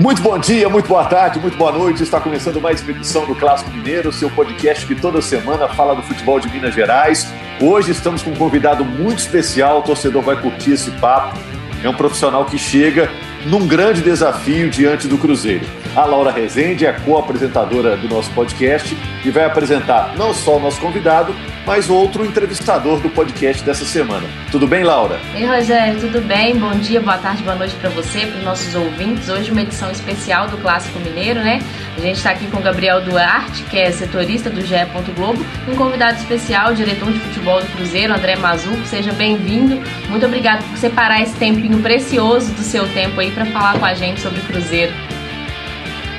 Muito 0.00 0.22
bom 0.22 0.38
dia, 0.38 0.68
muito 0.68 0.86
boa 0.86 1.04
tarde, 1.06 1.40
muito 1.40 1.56
boa 1.56 1.72
noite. 1.72 2.04
Está 2.04 2.20
começando 2.20 2.60
mais 2.60 2.80
uma 2.82 2.92
edição 2.92 3.26
do 3.26 3.34
Clássico 3.34 3.68
Mineiro, 3.72 4.12
seu 4.12 4.30
podcast 4.30 4.86
que 4.86 4.94
toda 4.94 5.20
semana 5.20 5.66
fala 5.66 5.96
do 5.96 6.02
futebol 6.02 6.38
de 6.38 6.48
Minas 6.48 6.72
Gerais. 6.72 7.26
Hoje 7.60 7.90
estamos 7.90 8.22
com 8.22 8.30
um 8.30 8.36
convidado 8.36 8.84
muito 8.84 9.18
especial, 9.18 9.80
o 9.80 9.82
torcedor 9.82 10.22
vai 10.22 10.40
curtir 10.40 10.74
esse 10.74 10.92
papo. 10.92 11.36
É 11.82 11.88
um 11.88 11.94
profissional 11.94 12.44
que 12.44 12.56
chega 12.56 13.10
num 13.44 13.66
grande 13.66 14.00
desafio 14.00 14.70
diante 14.70 15.08
do 15.08 15.18
Cruzeiro. 15.18 15.66
A 15.96 16.04
Laura 16.04 16.30
Rezende 16.30 16.86
é 16.86 16.92
co-apresentadora 16.92 17.96
do 17.96 18.08
nosso 18.08 18.30
podcast 18.30 18.96
e 19.24 19.30
vai 19.30 19.46
apresentar 19.46 20.14
não 20.16 20.32
só 20.32 20.58
o 20.58 20.60
nosso 20.60 20.80
convidado, 20.80 21.34
mas 21.68 21.90
outro 21.90 22.24
entrevistador 22.24 22.98
do 22.98 23.10
podcast 23.10 23.62
dessa 23.62 23.84
semana. 23.84 24.26
Tudo 24.50 24.66
bem, 24.66 24.82
Laura? 24.82 25.20
Ei, 25.34 25.44
Rogério, 25.44 26.00
tudo 26.00 26.26
bem? 26.26 26.56
Bom 26.56 26.70
dia, 26.70 26.98
boa 26.98 27.18
tarde, 27.18 27.42
boa 27.42 27.56
noite 27.56 27.74
para 27.74 27.90
você, 27.90 28.20
para 28.20 28.38
os 28.38 28.42
nossos 28.42 28.74
ouvintes. 28.74 29.28
Hoje 29.28 29.50
uma 29.50 29.60
edição 29.60 29.90
especial 29.90 30.48
do 30.48 30.56
Clássico 30.56 30.98
Mineiro, 31.00 31.40
né? 31.40 31.60
A 31.94 32.00
gente 32.00 32.16
está 32.16 32.30
aqui 32.30 32.46
com 32.46 32.56
o 32.56 32.62
Gabriel 32.62 33.02
Duarte, 33.02 33.64
que 33.64 33.78
é 33.78 33.90
setorista 33.90 34.48
do 34.48 34.62
GE. 34.62 34.76
Globo, 35.14 35.44
um 35.68 35.76
convidado 35.76 36.16
especial, 36.16 36.72
diretor 36.72 37.12
de 37.12 37.18
futebol 37.18 37.60
do 37.60 37.66
Cruzeiro, 37.76 38.14
André 38.14 38.36
Mazuco. 38.36 38.86
Seja 38.86 39.12
bem-vindo. 39.12 39.78
Muito 40.08 40.24
obrigado 40.24 40.66
por 40.70 40.78
separar 40.78 41.20
esse 41.20 41.34
tempinho 41.34 41.82
precioso 41.82 42.50
do 42.52 42.62
seu 42.62 42.88
tempo 42.94 43.20
aí 43.20 43.30
para 43.30 43.44
falar 43.44 43.78
com 43.78 43.84
a 43.84 43.92
gente 43.92 44.22
sobre 44.22 44.40
o 44.40 44.42
Cruzeiro. 44.44 44.94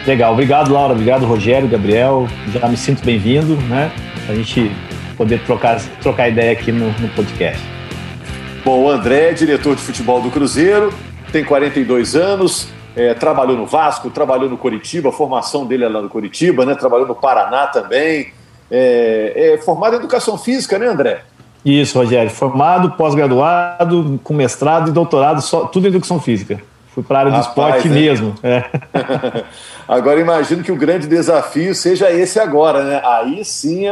Legal, 0.06 0.32
obrigado 0.32 0.72
Laura, 0.72 0.94
obrigado 0.94 1.26
Rogério, 1.26 1.68
Gabriel, 1.68 2.28
já 2.54 2.68
me 2.68 2.78
sinto 2.78 3.04
bem-vindo, 3.04 3.56
né? 3.64 3.92
A 4.28 4.34
gente 4.36 4.72
poder 5.20 5.44
trocar, 5.44 5.82
trocar 6.02 6.30
ideia 6.30 6.54
aqui 6.54 6.72
no, 6.72 6.92
no 6.98 7.10
podcast. 7.10 7.62
Bom, 8.64 8.84
o 8.84 8.90
André 8.90 9.32
é 9.32 9.34
diretor 9.34 9.76
de 9.76 9.82
futebol 9.82 10.22
do 10.22 10.32
Cruzeiro, 10.32 10.94
tem 11.30 11.44
42 11.44 12.16
anos, 12.16 12.70
é, 12.96 13.14
trabalhou 13.14 13.58
no 13.58 13.66
Vasco, 13.66 14.10
trabalhou 14.10 14.50
no 14.50 14.58
Coritiba, 14.58 15.10
a 15.10 15.12
formação 15.12 15.66
dele 15.66 15.84
é 15.84 15.90
lá 15.90 16.02
no 16.02 16.08
Coritiba, 16.08 16.66
né? 16.66 16.74
Trabalhou 16.74 17.06
no 17.06 17.16
Paraná 17.16 17.68
também. 17.68 18.32
É, 18.72 19.56
é 19.56 19.58
formado 19.58 19.96
em 19.96 19.98
educação 19.98 20.38
física, 20.38 20.80
né, 20.80 20.88
André? 20.88 21.24
Isso, 21.66 21.98
Rogério. 21.98 22.32
Formado, 22.32 22.92
pós-graduado, 22.92 24.22
com 24.24 24.34
mestrado 24.34 24.90
e 24.90 24.94
doutorado, 24.94 25.42
só, 25.42 25.66
tudo 25.66 25.86
em 25.86 25.90
educação 25.90 26.22
física. 26.22 26.62
Fui 26.94 27.04
para 27.04 27.18
a 27.18 27.20
área 27.22 27.32
do 27.34 27.40
esporte 27.42 27.88
é. 27.90 27.92
mesmo. 27.92 28.36
É. 28.42 28.64
agora 29.86 30.20
imagino 30.22 30.64
que 30.64 30.72
o 30.72 30.78
grande 30.78 31.08
desafio 31.08 31.76
seja 31.76 32.10
esse 32.10 32.40
agora, 32.40 32.84
né? 32.84 33.02
Aí 33.04 33.44
sim 33.44 33.86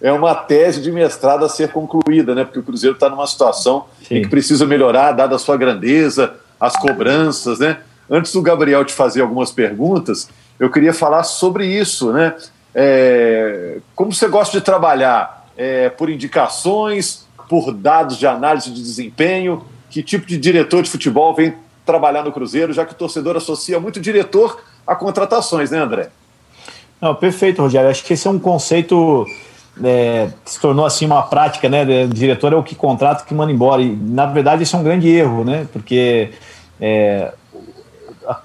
é, 0.00 0.12
uma 0.12 0.34
tese 0.34 0.80
de 0.80 0.92
mestrado 0.92 1.44
a 1.44 1.48
ser 1.48 1.72
concluída, 1.72 2.34
né? 2.34 2.44
Porque 2.44 2.58
o 2.58 2.62
Cruzeiro 2.62 2.94
está 2.94 3.08
numa 3.08 3.26
situação 3.26 3.86
sim. 4.06 4.16
em 4.16 4.22
que 4.22 4.28
precisa 4.28 4.64
melhorar, 4.64 5.12
dada 5.12 5.36
a 5.36 5.38
sua 5.38 5.56
grandeza, 5.56 6.34
as 6.58 6.76
cobranças, 6.76 7.58
né? 7.58 7.78
Antes 8.10 8.32
do 8.32 8.40
Gabriel 8.40 8.84
te 8.84 8.92
fazer 8.92 9.20
algumas 9.20 9.50
perguntas, 9.50 10.28
eu 10.58 10.70
queria 10.70 10.92
falar 10.92 11.24
sobre 11.24 11.66
isso, 11.66 12.12
né? 12.12 12.34
É, 12.74 13.78
como 13.94 14.12
você 14.12 14.28
gosta 14.28 14.56
de 14.58 14.64
trabalhar? 14.64 15.46
É, 15.56 15.88
por 15.88 16.08
indicações, 16.08 17.26
por 17.48 17.72
dados 17.72 18.16
de 18.16 18.26
análise 18.26 18.70
de 18.70 18.80
desempenho? 18.80 19.64
Que 19.90 20.02
tipo 20.02 20.26
de 20.26 20.38
diretor 20.38 20.82
de 20.82 20.90
futebol 20.90 21.34
vem 21.34 21.54
trabalhar 21.84 22.22
no 22.22 22.30
Cruzeiro, 22.30 22.72
já 22.72 22.84
que 22.84 22.92
o 22.92 22.96
torcedor 22.96 23.36
associa 23.36 23.80
muito 23.80 23.98
diretor 23.98 24.62
a 24.86 24.94
contratações, 24.94 25.70
né, 25.70 25.78
André? 25.78 26.10
Não, 27.00 27.14
perfeito, 27.14 27.62
Rogério. 27.62 27.90
Acho 27.90 28.04
que 28.04 28.12
esse 28.12 28.26
é 28.26 28.30
um 28.30 28.38
conceito 28.38 29.26
é, 29.84 30.28
se 30.44 30.60
tornou 30.60 30.84
assim 30.84 31.06
uma 31.06 31.22
prática, 31.22 31.68
né? 31.68 31.84
O 32.04 32.08
diretor 32.08 32.52
é 32.52 32.56
o 32.56 32.62
que 32.62 32.74
contrata, 32.74 33.24
que 33.24 33.34
manda 33.34 33.52
embora. 33.52 33.82
E, 33.82 33.94
na 33.94 34.26
verdade, 34.26 34.62
isso 34.62 34.76
é 34.76 34.78
um 34.78 34.82
grande 34.82 35.08
erro, 35.08 35.44
né? 35.44 35.66
Porque 35.72 36.30
é, 36.80 37.32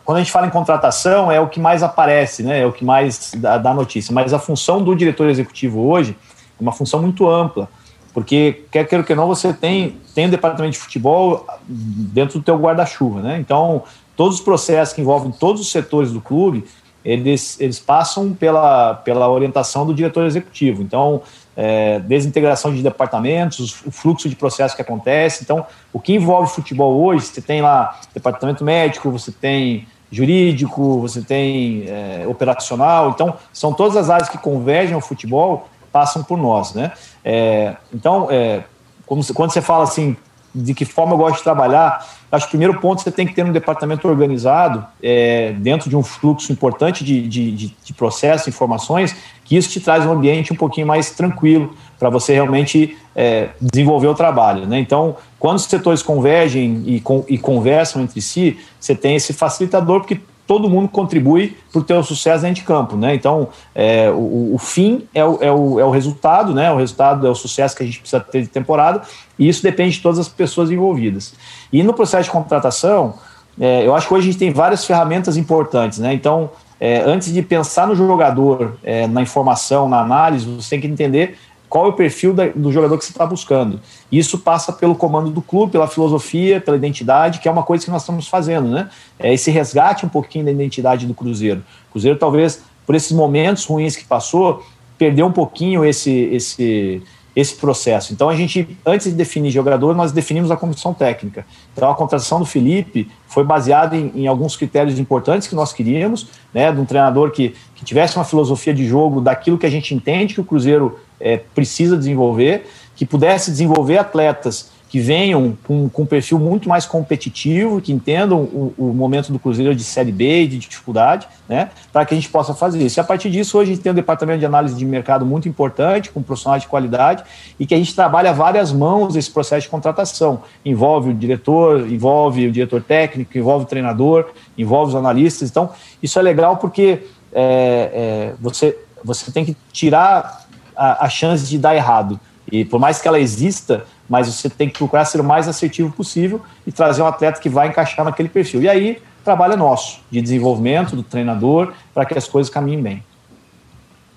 quando 0.06 0.18
a 0.18 0.22
gente 0.22 0.32
fala 0.32 0.48
em 0.48 0.52
contratação, 0.52 1.32
é 1.32 1.40
o 1.40 1.48
que 1.48 1.60
mais 1.60 1.84
aparece, 1.84 2.44
né? 2.44 2.62
É 2.62 2.66
o 2.66 2.72
que 2.72 2.86
mais 2.86 3.34
dá, 3.36 3.58
dá 3.58 3.74
notícia. 3.74 4.14
Mas 4.14 4.34
a 4.34 4.40
função 4.40 4.82
do 4.82 4.96
diretor 4.96 5.30
executivo 5.30 5.82
hoje 5.82 6.16
é 6.60 6.62
uma 6.62 6.72
função 6.72 7.02
muito 7.02 7.30
ampla. 7.30 7.68
Porque, 8.14 8.64
quer 8.72 8.88
queira 8.88 9.04
que 9.04 9.16
não, 9.16 9.28
você 9.28 9.52
tem, 9.52 9.98
tem 10.14 10.28
um 10.28 10.30
departamento 10.30 10.74
de 10.74 10.78
futebol 10.78 11.48
dentro 11.68 12.40
do 12.40 12.46
teu 12.46 12.56
guarda-chuva, 12.58 13.22
né? 13.22 13.40
Então, 13.40 13.84
todos 14.16 14.36
os 14.36 14.42
processos 14.42 14.94
que 14.94 15.02
envolvem 15.02 15.32
todos 15.32 15.62
os 15.62 15.72
setores 15.72 16.12
do 16.12 16.22
clube, 16.22 16.64
eles, 17.04 17.60
eles 17.60 17.80
passam 17.80 18.34
pela, 18.34 18.96
pela 18.96 19.30
orientação 19.30 19.86
do 19.86 19.94
diretor 19.94 20.26
executivo. 20.26 20.82
Então, 20.82 21.22
é, 21.56 22.00
desintegração 22.00 22.74
de 22.74 22.82
departamentos, 22.82 23.84
o 23.86 23.92
fluxo 23.92 24.30
de 24.30 24.36
processos 24.36 24.76
que 24.76 24.82
acontece. 24.82 25.44
Então, 25.44 25.66
o 25.92 26.00
que 26.00 26.14
envolve 26.14 26.52
futebol 26.52 27.04
hoje, 27.04 27.26
você 27.26 27.42
tem 27.42 27.62
lá 27.62 28.00
departamento 28.14 28.64
médico, 28.64 29.12
você 29.12 29.32
tem 29.32 29.88
jurídico, 30.12 31.02
você 31.02 31.22
tem 31.22 31.86
é, 31.88 32.26
operacional. 32.28 33.10
Então, 33.10 33.36
são 33.52 33.74
todas 33.74 33.98
as 33.98 34.10
áreas 34.10 34.30
que 34.30 34.38
convergem 34.38 34.94
ao 34.94 35.02
futebol 35.02 35.68
passam 35.92 36.24
por 36.24 36.38
nós, 36.38 36.74
né? 36.74 36.92
É, 37.24 37.76
então, 37.94 38.28
é, 38.32 38.64
como, 39.06 39.24
quando 39.34 39.52
você 39.52 39.62
fala 39.62 39.84
assim, 39.84 40.18
de 40.54 40.74
que 40.74 40.86
forma 40.86 41.14
eu 41.14 41.18
gosto 41.18 41.38
de 41.38 41.44
trabalhar, 41.44 42.06
acho 42.34 42.46
que 42.48 42.50
o 42.50 42.58
primeiro 42.58 42.80
ponto 42.80 43.00
você 43.02 43.12
tem 43.12 43.28
que 43.28 43.34
ter 43.36 43.46
um 43.46 43.52
departamento 43.52 44.08
organizado 44.08 44.84
é, 45.02 45.54
dentro 45.60 45.88
de 45.88 45.96
um 45.96 46.02
fluxo 46.02 46.52
importante 46.52 47.04
de, 47.04 47.28
de, 47.28 47.52
de, 47.52 47.76
de 47.84 47.94
processos, 47.94 48.48
informações, 48.48 49.16
que 49.46 49.56
isso 49.56 49.70
te 49.70 49.80
traz 49.80 50.04
um 50.04 50.12
ambiente 50.12 50.52
um 50.52 50.56
pouquinho 50.56 50.88
mais 50.88 51.12
tranquilo 51.12 51.76
para 52.00 52.10
você 52.10 52.34
realmente 52.34 52.98
é, 53.16 53.50
desenvolver 53.62 54.08
o 54.08 54.16
trabalho. 54.16 54.66
Né? 54.66 54.80
Então, 54.80 55.16
quando 55.38 55.58
os 55.58 55.66
setores 55.66 56.02
convergem 56.02 56.82
e, 56.88 57.00
com, 57.00 57.24
e 57.30 57.38
conversam 57.38 58.02
entre 58.02 58.20
si, 58.20 58.58
você 58.80 58.96
tem 58.96 59.16
esse 59.16 59.32
facilitador, 59.32 60.00
porque 60.00 60.20
todo 60.46 60.70
mundo 60.70 60.90
contribui 60.90 61.58
para 61.72 61.80
o 61.80 61.84
teu 61.84 62.04
sucesso 62.04 62.42
dentro 62.42 62.62
de 62.62 62.68
campo, 62.68 62.96
né? 62.98 63.16
Então, 63.16 63.48
é, 63.74 64.10
o, 64.10 64.56
o, 64.56 64.58
fim 64.58 65.08
é 65.14 65.24
o, 65.24 65.38
é, 65.42 65.52
o, 65.52 65.80
é 65.80 65.86
o 65.86 65.90
resultado, 65.90 66.54
né? 66.54 66.72
O 66.72 66.78
resultado 66.78 67.26
é 67.26 67.30
o 67.30 67.36
sucesso 67.36 67.76
que 67.76 67.84
a 67.84 67.86
gente 67.86 68.00
precisa 68.00 68.20
ter 68.20 68.42
de 68.42 68.48
temporada 68.48 69.02
e 69.40 69.48
isso 69.48 69.64
depende 69.64 69.96
de 69.96 70.02
todas 70.02 70.20
as 70.20 70.28
pessoas 70.28 70.70
envolvidas. 70.70 71.34
E 71.72 71.82
no 71.84 71.94
processo 71.94 72.26
de 72.26 72.32
contratação, 72.32 73.16
é, 73.60 73.86
eu 73.86 73.96
acho 73.96 74.08
que 74.08 74.14
hoje 74.14 74.30
a 74.30 74.32
gente 74.32 74.40
tem 74.40 74.52
várias 74.52 74.86
ferramentas 74.86 75.38
importantes, 75.38 76.00
né? 76.00 76.14
Então, 76.14 76.50
é, 76.80 77.02
antes 77.02 77.34
de 77.34 77.42
pensar 77.42 77.88
no 77.88 77.96
jogador, 77.96 78.78
é, 78.84 79.08
na 79.08 79.22
informação, 79.22 79.88
na 79.88 80.02
análise, 80.02 80.46
você 80.46 80.72
tem 80.72 80.82
que 80.82 80.88
entender 80.88 81.38
qual 81.74 81.88
é 81.88 81.90
o 81.90 81.94
perfil 81.94 82.36
da, 82.36 82.50
do 82.50 82.72
jogador 82.72 83.00
que 83.00 83.04
você 83.04 83.12
está 83.12 83.26
buscando. 83.26 83.82
Isso 84.12 84.38
passa 84.38 84.72
pelo 84.72 84.94
comando 84.94 85.32
do 85.32 85.42
clube, 85.42 85.72
pela 85.72 85.88
filosofia, 85.88 86.62
pela 86.62 86.78
identidade, 86.78 87.40
que 87.40 87.48
é 87.48 87.52
uma 87.52 87.64
coisa 87.64 87.84
que 87.84 87.90
nós 87.90 88.04
estamos 88.04 88.28
fazendo, 88.28 88.68
né? 88.70 88.92
É 89.18 89.34
esse 89.34 89.50
resgate 89.50 90.06
um 90.06 90.10
pouquinho 90.10 90.46
da 90.46 90.52
identidade 90.52 91.08
do 91.08 91.16
Cruzeiro. 91.16 91.64
O 91.90 91.94
Cruzeiro, 91.94 92.20
talvez, 92.20 92.62
por 92.86 92.94
esses 92.94 93.12
momentos 93.12 93.66
ruins 93.66 93.96
que 93.96 94.06
passou, 94.06 94.64
perdeu 95.00 95.26
um 95.26 95.32
pouquinho 95.32 95.84
esse, 95.84 96.12
esse, 96.12 97.02
esse 97.36 97.56
processo. 97.56 98.14
Então, 98.14 98.30
a 98.30 98.36
gente, 98.36 98.78
antes 98.86 99.08
de 99.08 99.14
definir 99.14 99.50
jogador, 99.50 99.96
nós 99.96 100.12
definimos 100.12 100.52
a 100.52 100.56
comissão 100.56 100.94
técnica. 100.94 101.44
Então, 101.76 101.90
a 101.90 101.96
contratação 101.96 102.38
do 102.38 102.46
Felipe 102.46 103.10
foi 103.26 103.44
baseada 103.44 103.98
em, 103.98 104.12
em 104.14 104.28
alguns 104.28 104.56
critérios 104.56 105.00
importantes 105.00 105.48
que 105.48 105.56
nós 105.56 105.74
queríamos, 105.74 106.28
né? 106.54 106.72
De 106.72 106.80
um 106.80 106.86
treinador 106.86 107.32
que, 107.32 107.56
que 107.74 107.84
tivesse 107.84 108.16
uma 108.16 108.26
filosofia 108.26 108.76
de 108.76 108.86
jogo 108.86 109.20
daquilo 109.20 109.58
que 109.58 109.66
a 109.66 109.72
gente 109.72 109.96
entende 109.96 110.36
que 110.36 110.42
o 110.42 110.46
Cruzeiro 110.46 111.00
é, 111.24 111.38
precisa 111.38 111.98
desenvolver, 111.98 112.66
que 112.96 113.06
pudesse 113.06 113.50
desenvolver 113.50 113.98
atletas 113.98 114.72
que 114.94 115.00
venham 115.00 115.58
com, 115.64 115.90
com 115.90 116.04
um 116.04 116.06
perfil 116.06 116.38
muito 116.38 116.70
mais 116.70 116.86
competitivo, 116.86 117.82
que 117.82 117.92
entendam 117.92 118.42
o, 118.42 118.76
o, 118.78 118.94
momento 118.94 119.32
do 119.32 119.40
Cruzeiro 119.40 119.74
de 119.74 119.84
Série 119.84 120.12
B 120.12 120.44
e 120.44 120.48
de 120.48 120.60
dificuldade, 120.60 121.28
né, 121.50 121.72
para 121.92 122.06
que 122.06 122.14
a 122.14 122.16
gente 122.16 122.30
possa 122.30 122.54
fazer 122.54 122.78
isso. 122.86 123.00
E 123.00 123.02
a 123.02 123.04
partir 123.04 123.32
disso, 123.32 123.58
hoje 123.58 123.72
a 123.72 123.74
gente 123.74 123.82
tem 123.84 123.92
um 123.92 123.96
departamento 123.96 124.38
de 124.38 124.46
análise 124.46 124.76
de 124.76 124.86
mercado 124.86 125.26
muito 125.26 125.50
importante, 125.50 126.12
com 126.12 126.22
profissionais 126.22 126.62
de 126.62 126.68
qualidade, 126.68 127.24
e 127.60 127.66
que 127.66 127.74
a 127.74 127.78
gente 127.78 127.96
trabalha 127.96 128.32
várias 128.34 128.72
mãos 128.72 129.16
esse 129.16 129.32
processo 129.32 129.64
de 129.64 129.70
contratação. 129.70 130.44
Envolve 130.64 131.10
o 131.10 131.14
diretor, 131.16 131.92
envolve 131.92 132.46
o 132.46 132.52
diretor 132.52 132.84
técnico, 132.84 133.36
envolve 133.36 133.66
o 133.66 133.68
treinador, 133.68 134.30
envolve 134.56 134.90
os 134.90 134.96
analistas. 134.96 135.50
Então, 135.50 135.72
isso 136.04 136.20
é 136.20 136.22
legal 136.22 136.58
porque 136.58 137.02
é, 137.34 138.30
é, 138.32 138.34
você, 138.40 138.78
você 139.04 139.32
tem 139.32 139.44
que 139.44 139.58
tirar 139.72 140.43
a, 140.76 141.06
a 141.06 141.10
chance 141.10 141.48
de 141.48 141.58
dar 141.58 141.76
errado. 141.76 142.20
E 142.52 142.66
por 142.66 142.80
mais 142.80 143.02
que 143.02 143.08
ela 143.08 143.20
exista, 143.20 143.86
mas 144.08 144.28
você 144.28 144.50
tem 144.50 144.70
que 144.70 144.78
procurar 144.78 145.06
ser 145.06 145.22
o 145.22 145.24
mais 145.24 145.48
assertivo 145.48 145.92
possível 145.92 146.42
e 146.68 146.72
trazer 146.72 147.02
um 147.02 147.08
atleta 147.08 147.40
que 147.40 147.50
vai 147.50 147.68
encaixar 147.68 148.06
naquele 148.06 148.30
perfil. 148.30 148.62
E 148.62 148.70
aí, 148.70 149.02
trabalho 149.24 149.54
é 149.54 149.56
nosso, 149.56 150.02
de 150.12 150.22
desenvolvimento 150.22 150.96
do 150.96 151.04
treinador, 151.04 151.74
para 151.94 152.06
que 152.06 152.18
as 152.18 152.28
coisas 152.28 152.52
caminhem 152.52 152.82
bem. 152.82 153.04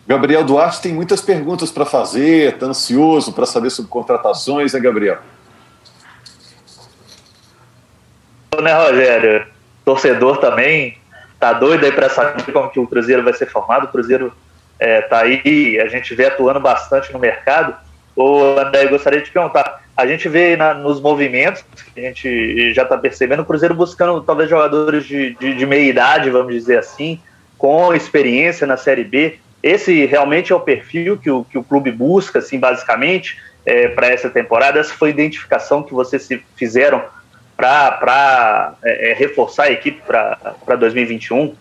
Gabriel 0.06 0.44
Duarte 0.44 0.81
tem 0.81 0.93
muitas 0.93 1.20
perguntas 1.20 1.70
para 1.70 1.85
fazer, 1.85 2.55
está 2.55 2.67
ansioso 2.67 3.32
para 3.32 3.44
saber 3.44 3.70
sobre 3.70 3.91
contratações, 3.91 4.73
né, 4.73 4.81
Gabriel? 4.81 5.19
Né, 8.62 8.73
Rogério? 8.73 9.47
Torcedor 9.85 10.38
também 10.38 10.99
tá 11.38 11.53
doido 11.53 11.85
aí 11.85 11.93
para 11.93 12.08
saber 12.08 12.53
como 12.53 12.70
que 12.70 12.81
o 12.81 12.87
Cruzeiro 12.87 13.23
vai 13.23 13.32
ser 13.32 13.47
formado. 13.47 13.85
O 13.85 13.88
Cruzeiro 13.88 14.32
está 14.78 14.87
é, 14.87 15.00
tá 15.02 15.20
aí, 15.20 15.81
a 15.81 15.88
gente 15.88 16.14
vê 16.14 16.26
atuando 16.26 16.61
bastante 16.61 17.12
no 17.12 17.19
mercado. 17.19 17.75
Ô, 18.14 18.58
André, 18.58 18.84
eu 18.84 18.90
gostaria 18.90 19.20
de 19.20 19.26
te 19.26 19.32
perguntar, 19.32 19.82
a 19.96 20.06
gente 20.06 20.28
vê 20.28 20.56
na, 20.56 20.75
nos 20.75 21.00
movimentos, 21.00 21.64
a 21.96 22.00
gente 22.00 22.73
já 22.75 22.82
está 22.82 22.96
percebendo, 22.96 23.43
o 23.43 23.44
Cruzeiro 23.46 23.75
buscando 23.75 24.20
talvez 24.23 24.49
jogadores 24.49 25.05
de, 25.05 25.34
de, 25.34 25.55
de 25.55 25.67
meia 25.67 25.88
idade, 25.88 26.31
vamos 26.31 26.52
dizer 26.55 26.78
assim, 26.78 27.20
com 27.56 27.94
experiência 27.94 28.67
na 28.67 28.76
Série 28.76 29.05
B. 29.05 29.38
Esse 29.62 30.06
realmente 30.06 30.52
é 30.52 30.56
o 30.56 30.61
perfil 30.61 31.17
que 31.17 31.31
o, 31.31 31.44
que 31.44 31.58
o 31.58 31.64
clube 31.64 31.90
busca, 31.90 32.38
assim, 32.38 32.58
basicamente, 32.58 33.38
é, 33.64 33.88
para 33.88 34.08
essa 34.08 34.31
temporada. 34.31 34.79
Essa 34.79 34.94
foi 34.94 35.08
a 35.08 35.12
identificação 35.12 35.82
que 35.82 35.93
vocês 35.93 36.22
se 36.22 36.43
fizeram 36.55 37.02
para 37.56 38.75
é, 38.84 39.11
é, 39.11 39.14
reforçar 39.14 39.64
a 39.64 39.72
equipe 39.72 40.00
para 40.06 40.76
2021? 40.79 41.55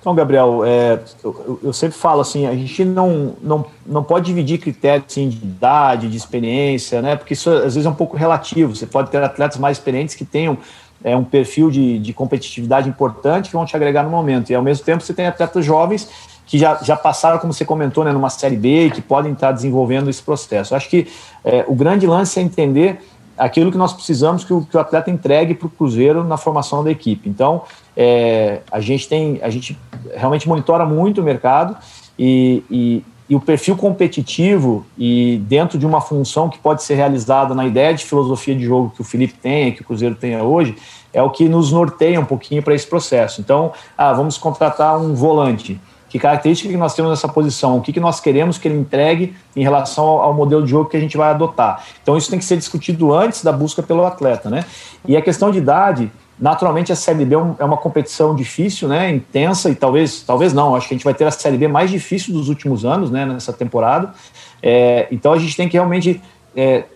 Então, 0.00 0.14
Gabriel, 0.14 0.64
é, 0.64 0.98
eu, 1.22 1.60
eu, 1.62 1.72
sempre 1.74 1.96
falo 1.96 2.22
assim, 2.22 2.46
a 2.46 2.54
gente 2.54 2.86
não, 2.86 3.34
não, 3.42 3.66
não 3.84 4.02
pode 4.02 4.24
dividir 4.24 4.58
critérios 4.58 5.04
assim, 5.10 5.28
de 5.28 5.36
idade, 5.36 6.08
de 6.08 6.16
experiência, 6.16 7.02
né? 7.02 7.16
Porque 7.16 7.34
isso 7.34 7.50
às 7.50 7.74
vezes 7.74 7.84
é 7.84 7.90
um 7.90 7.94
pouco 7.94 8.16
relativo. 8.16 8.74
Você 8.74 8.86
pode 8.86 9.10
ter 9.10 9.22
atletas 9.22 9.58
mais 9.58 9.76
experientes 9.76 10.14
que 10.14 10.24
tenham 10.24 10.56
é, 11.04 11.14
um 11.14 11.22
perfil 11.24 11.70
de, 11.70 11.98
de 11.98 12.14
competitividade 12.14 12.88
importante 12.88 13.50
que 13.50 13.56
vão 13.56 13.66
te 13.66 13.76
agregar 13.76 14.02
no 14.02 14.10
momento. 14.10 14.50
E 14.50 14.54
ao 14.54 14.62
mesmo 14.62 14.84
tempo 14.86 15.02
você 15.02 15.12
tem 15.12 15.26
atletas 15.26 15.64
jovens 15.66 16.08
que 16.46 16.58
já, 16.58 16.78
já 16.82 16.96
passaram, 16.96 17.38
como 17.38 17.52
você 17.52 17.64
comentou, 17.64 18.02
né, 18.02 18.10
numa 18.10 18.30
série 18.30 18.56
B 18.56 18.86
e 18.86 18.90
que 18.90 19.02
podem 19.02 19.32
estar 19.32 19.52
desenvolvendo 19.52 20.08
esse 20.08 20.22
processo. 20.22 20.72
Eu 20.72 20.76
acho 20.78 20.88
que 20.88 21.06
é, 21.44 21.64
o 21.68 21.74
grande 21.74 22.06
lance 22.06 22.40
é 22.40 22.42
entender 22.42 23.00
aquilo 23.40 23.72
que 23.72 23.78
nós 23.78 23.94
precisamos 23.94 24.44
que 24.44 24.52
o, 24.52 24.60
que 24.60 24.76
o 24.76 24.80
atleta 24.80 25.10
entregue 25.10 25.54
para 25.54 25.66
o 25.66 25.70
Cruzeiro 25.70 26.22
na 26.22 26.36
formação 26.36 26.84
da 26.84 26.90
equipe. 26.90 27.26
Então, 27.26 27.62
é, 27.96 28.60
a 28.70 28.80
gente 28.80 29.08
tem, 29.08 29.40
a 29.42 29.48
gente 29.48 29.78
realmente 30.14 30.46
monitora 30.46 30.84
muito 30.84 31.22
o 31.22 31.24
mercado 31.24 31.74
e, 32.18 32.62
e, 32.70 33.04
e, 33.30 33.34
o 33.34 33.40
perfil 33.40 33.76
competitivo 33.76 34.84
e 34.98 35.40
dentro 35.48 35.78
de 35.78 35.86
uma 35.86 36.02
função 36.02 36.50
que 36.50 36.58
pode 36.58 36.82
ser 36.82 36.96
realizada 36.96 37.54
na 37.54 37.66
ideia 37.66 37.94
de 37.94 38.04
filosofia 38.04 38.54
de 38.54 38.64
jogo 38.64 38.92
que 38.94 39.00
o 39.00 39.04
Felipe 39.04 39.32
tem, 39.40 39.72
que 39.72 39.80
o 39.80 39.84
Cruzeiro 39.86 40.14
tenha 40.14 40.42
hoje, 40.42 40.76
é 41.10 41.22
o 41.22 41.30
que 41.30 41.48
nos 41.48 41.72
norteia 41.72 42.20
um 42.20 42.26
pouquinho 42.26 42.62
para 42.62 42.74
esse 42.74 42.86
processo. 42.86 43.40
Então, 43.40 43.72
ah, 43.96 44.12
vamos 44.12 44.36
contratar 44.36 45.00
um 45.00 45.14
volante 45.14 45.80
que 46.10 46.18
característica 46.18 46.68
que 46.68 46.76
nós 46.76 46.92
temos 46.92 47.12
nessa 47.12 47.28
posição, 47.28 47.78
o 47.78 47.80
que, 47.80 47.92
que 47.92 48.00
nós 48.00 48.18
queremos 48.18 48.58
que 48.58 48.66
ele 48.66 48.76
entregue 48.76 49.32
em 49.54 49.62
relação 49.62 50.04
ao, 50.04 50.22
ao, 50.22 50.34
modelo 50.34 50.64
de 50.64 50.70
jogo 50.70 50.90
que 50.90 50.96
a 50.96 51.00
gente 51.00 51.16
vai 51.16 51.30
adotar. 51.30 51.84
Então 52.02 52.16
isso 52.16 52.28
tem 52.28 52.38
que 52.38 52.44
ser 52.44 52.56
discutido 52.56 53.14
antes 53.14 53.44
da 53.44 53.52
busca 53.52 53.80
pelo 53.80 54.04
atleta, 54.04 54.50
né? 54.50 54.64
E 55.06 55.16
a 55.16 55.22
questão 55.22 55.52
de 55.52 55.58
idade, 55.58 56.10
naturalmente 56.36 56.90
a 56.90 56.96
Série 56.96 57.24
B 57.24 57.36
é, 57.36 57.38
é 57.60 57.64
uma 57.64 57.76
competição 57.76 58.34
difícil, 58.34 58.88
né? 58.88 59.08
Intensa 59.08 59.70
e 59.70 59.74
talvez, 59.76 60.22
talvez 60.22 60.52
não, 60.52 60.74
acho 60.74 60.88
que 60.88 60.94
a 60.94 60.96
gente 60.96 61.04
vai 61.04 61.14
ter 61.14 61.24
a 61.24 61.30
Série 61.30 61.56
B 61.56 61.68
mais 61.68 61.92
difícil 61.92 62.34
dos 62.34 62.48
últimos 62.48 62.84
anos, 62.84 63.08
né? 63.08 63.24
Nessa 63.24 63.52
temporada. 63.52 64.12
É, 64.60 65.06
então 65.12 65.32
a 65.32 65.38
gente 65.38 65.56
tem 65.56 65.68
que 65.68 65.74
realmente 65.74 66.20
é, 66.56 66.86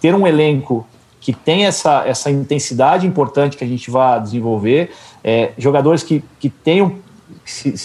ter 0.00 0.12
um 0.16 0.26
elenco 0.26 0.84
que 1.20 1.32
tem 1.32 1.64
essa, 1.64 2.02
essa 2.04 2.28
intensidade 2.28 3.06
importante 3.06 3.56
que 3.56 3.62
a 3.62 3.66
gente 3.68 3.88
vai 3.88 4.20
desenvolver, 4.20 4.90
é, 5.22 5.52
jogadores 5.56 6.02
que, 6.02 6.22
que 6.40 6.50
tenham 6.50 6.96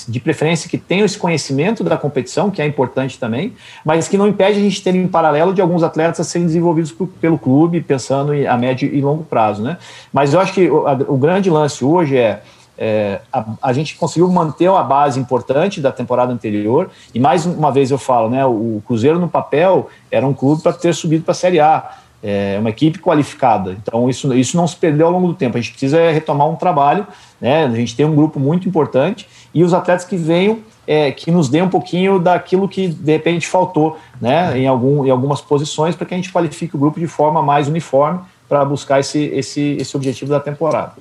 de 0.08 0.20
preferência 0.20 0.70
que 0.70 0.78
tenham 0.78 1.06
esse 1.06 1.18
conhecimento 1.18 1.84
da 1.84 1.98
competição, 1.98 2.50
que 2.50 2.62
é 2.62 2.66
importante 2.66 3.20
também, 3.20 3.54
mas 3.84 4.08
que 4.08 4.18
não 4.18 4.28
impede 4.28 4.58
a 4.58 4.62
gente 4.62 4.82
ter 4.82 4.96
em 4.96 5.08
paralelo 5.08 5.54
de 5.54 5.62
alguns 5.62 5.84
atletas 5.84 6.28
serem 6.28 6.48
desenvolvidos 6.48 6.96
pelo 7.20 7.38
clube, 7.38 7.82
pensando 7.82 8.32
a 8.48 8.58
médio 8.58 8.90
e 8.94 9.02
longo 9.02 9.24
prazo. 9.24 9.62
Né? 9.62 9.78
Mas 10.14 10.34
eu 10.34 10.40
acho 10.40 10.54
que 10.54 10.70
o, 10.70 10.88
a, 10.88 10.94
o 10.94 11.18
grande 11.18 11.50
lance 11.50 11.84
hoje 11.84 12.18
é, 12.18 12.42
é 12.78 13.20
a, 13.34 13.46
a, 13.62 13.74
gente 13.74 13.96
conseguiu 13.96 14.30
manter 14.30 14.70
a 14.70 14.84
base 14.84 15.20
importante 15.20 15.82
da 15.82 15.92
temporada 15.92 16.32
anterior, 16.32 16.90
e 17.14 17.20
mais 17.20 17.46
uma 17.46 17.72
vez 17.72 17.92
eu 17.92 17.98
falo, 17.98 18.30
né, 18.30 18.46
o 18.46 18.82
Cruzeiro 18.88 19.20
no 19.20 19.28
papel 19.28 19.90
era 20.10 20.26
um 20.26 20.34
clube 20.34 20.62
para 20.64 20.72
ter 20.72 20.94
subido 20.96 21.24
para 21.24 21.34
a 21.34 21.36
Série 21.36 21.60
A 21.60 21.98
é 22.22 22.58
uma 22.60 22.70
equipe 22.70 23.00
qualificada. 23.00 23.72
Então, 23.72 24.10
isso, 24.10 24.34
isso 24.34 24.58
não 24.58 24.68
se 24.68 24.76
perdeu 24.76 25.08
ao 25.08 25.12
longo 25.14 25.28
do 25.28 25.34
tempo. 25.34 25.58
A 25.58 25.62
gente 25.62 25.72
precisa 25.72 26.12
retomar 26.12 26.50
um 26.50 26.56
trabalho, 26.56 27.08
né? 27.40 27.66
A 27.66 27.70
gente 27.70 27.96
tem 27.96 28.06
um 28.06 28.14
grupo 28.14 28.40
muito 28.40 28.68
importante 28.68 29.28
e 29.54 29.64
os 29.64 29.74
atletas 29.74 30.06
que 30.06 30.16
venham, 30.16 30.60
é, 30.86 31.12
que 31.12 31.32
nos 31.32 31.50
dê 31.50 31.62
um 31.62 31.70
pouquinho 31.70 32.20
daquilo 32.20 32.68
que 32.68 32.88
de 32.88 33.12
repente 33.12 33.48
faltou, 33.48 33.98
né? 34.22 34.58
Em, 34.58 34.68
algum, 34.68 35.06
em 35.06 35.10
algumas 35.10 35.42
posições, 35.42 35.96
para 35.96 36.06
que 36.06 36.14
a 36.14 36.18
gente 36.18 36.32
qualifique 36.32 36.76
o 36.76 36.80
grupo 36.80 37.00
de 37.00 37.08
forma 37.08 37.42
mais 37.42 37.68
uniforme 37.68 38.22
para 38.48 38.66
buscar 38.66 39.00
esse, 39.00 39.26
esse, 39.26 39.78
esse 39.80 39.96
objetivo 39.96 40.32
da 40.32 40.40
temporada. 40.40 40.94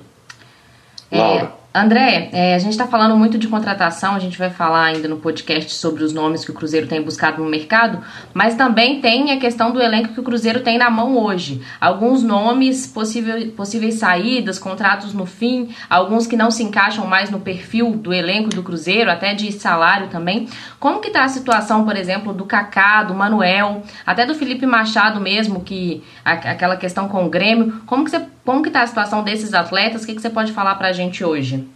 É, 1.11 1.47
André, 1.79 2.29
é, 2.33 2.55
a 2.55 2.59
gente 2.59 2.71
está 2.71 2.85
falando 2.85 3.15
muito 3.15 3.37
de 3.37 3.47
contratação, 3.47 4.13
a 4.13 4.19
gente 4.19 4.37
vai 4.37 4.49
falar 4.49 4.83
ainda 4.83 5.07
no 5.07 5.15
podcast 5.15 5.73
sobre 5.73 6.03
os 6.03 6.11
nomes 6.11 6.43
que 6.43 6.51
o 6.51 6.53
Cruzeiro 6.53 6.87
tem 6.87 7.01
buscado 7.01 7.41
no 7.41 7.49
mercado, 7.49 8.03
mas 8.33 8.55
também 8.55 8.99
tem 8.99 9.31
a 9.31 9.39
questão 9.39 9.71
do 9.71 9.81
elenco 9.81 10.13
que 10.13 10.19
o 10.19 10.23
Cruzeiro 10.23 10.59
tem 10.59 10.77
na 10.77 10.89
mão 10.89 11.17
hoje. 11.17 11.61
Alguns 11.79 12.21
nomes, 12.21 12.85
possível, 12.85 13.53
possíveis 13.53 13.95
saídas, 13.95 14.59
contratos 14.59 15.13
no 15.13 15.25
fim, 15.25 15.69
alguns 15.89 16.27
que 16.27 16.35
não 16.35 16.51
se 16.51 16.63
encaixam 16.63 17.07
mais 17.07 17.29
no 17.29 17.39
perfil 17.39 17.91
do 17.91 18.13
elenco 18.13 18.49
do 18.49 18.61
Cruzeiro, 18.61 19.09
até 19.09 19.33
de 19.33 19.49
salário 19.53 20.09
também. 20.09 20.49
Como 20.81 20.99
que 20.99 21.07
está 21.07 21.23
a 21.23 21.29
situação, 21.29 21.85
por 21.85 21.95
exemplo, 21.95 22.33
do 22.33 22.43
Kaká, 22.43 23.03
do 23.03 23.13
Manuel, 23.13 23.83
até 24.05 24.25
do 24.25 24.35
Felipe 24.35 24.65
Machado 24.65 25.21
mesmo, 25.21 25.61
que 25.61 26.03
a, 26.25 26.33
aquela 26.33 26.75
questão 26.75 27.07
com 27.07 27.25
o 27.25 27.29
Grêmio, 27.29 27.81
como 27.85 28.03
que 28.03 28.11
você 28.11 28.19
como 28.49 28.63
que 28.63 28.69
está 28.69 28.81
a 28.81 28.87
situação 28.87 29.23
desses 29.23 29.53
atletas? 29.53 30.01
O 30.01 30.07
que, 30.07 30.15
que 30.15 30.21
você 30.23 30.29
pode 30.31 30.51
falar 30.53 30.73
para 30.73 30.87
a 30.87 30.91
gente 30.91 31.23
hoje? 31.23 31.67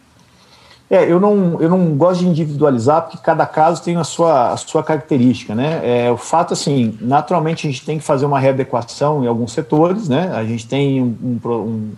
É, 0.89 1.03
eu 1.03 1.19
não, 1.19 1.61
eu 1.61 1.69
não 1.69 1.95
gosto 1.95 2.21
de 2.21 2.27
individualizar 2.27 3.03
porque 3.03 3.19
cada 3.19 3.45
caso 3.45 3.83
tem 3.83 3.95
a 3.95 4.03
sua, 4.03 4.53
a 4.53 4.57
sua 4.57 4.81
característica, 4.81 5.53
né? 5.53 5.81
É, 5.83 6.09
o 6.11 6.17
fato, 6.17 6.51
assim, 6.51 6.97
naturalmente 6.99 7.67
a 7.67 7.69
gente 7.69 7.85
tem 7.85 7.99
que 7.99 8.03
fazer 8.03 8.25
uma 8.25 8.39
readequação 8.39 9.23
em 9.23 9.27
alguns 9.27 9.51
setores, 9.51 10.09
né? 10.09 10.31
A 10.33 10.43
gente 10.43 10.67
tem 10.67 10.99
um, 10.99 11.15
um, 11.21 11.49
um, 11.51 11.91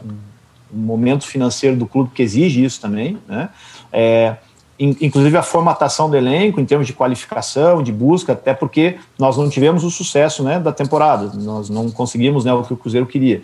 um 0.73 0.77
momento 0.77 1.25
financeiro 1.25 1.77
do 1.77 1.85
clube 1.85 2.11
que 2.13 2.21
exige 2.21 2.61
isso 2.61 2.81
também, 2.81 3.17
né? 3.29 3.47
É, 3.93 4.35
inclusive 4.77 5.37
a 5.37 5.41
formatação 5.41 6.09
do 6.09 6.17
elenco 6.17 6.59
em 6.59 6.65
termos 6.65 6.85
de 6.85 6.91
qualificação, 6.91 7.81
de 7.81 7.93
busca, 7.93 8.33
até 8.33 8.53
porque 8.53 8.97
nós 9.17 9.37
não 9.37 9.49
tivemos 9.49 9.85
o 9.85 9.89
sucesso 9.89 10.43
né, 10.43 10.59
da 10.59 10.73
temporada, 10.73 11.31
nós 11.33 11.69
não 11.69 11.89
conseguimos 11.89 12.43
né, 12.43 12.53
o 12.53 12.61
que 12.61 12.73
o 12.73 12.77
Cruzeiro 12.77 13.05
queria. 13.05 13.41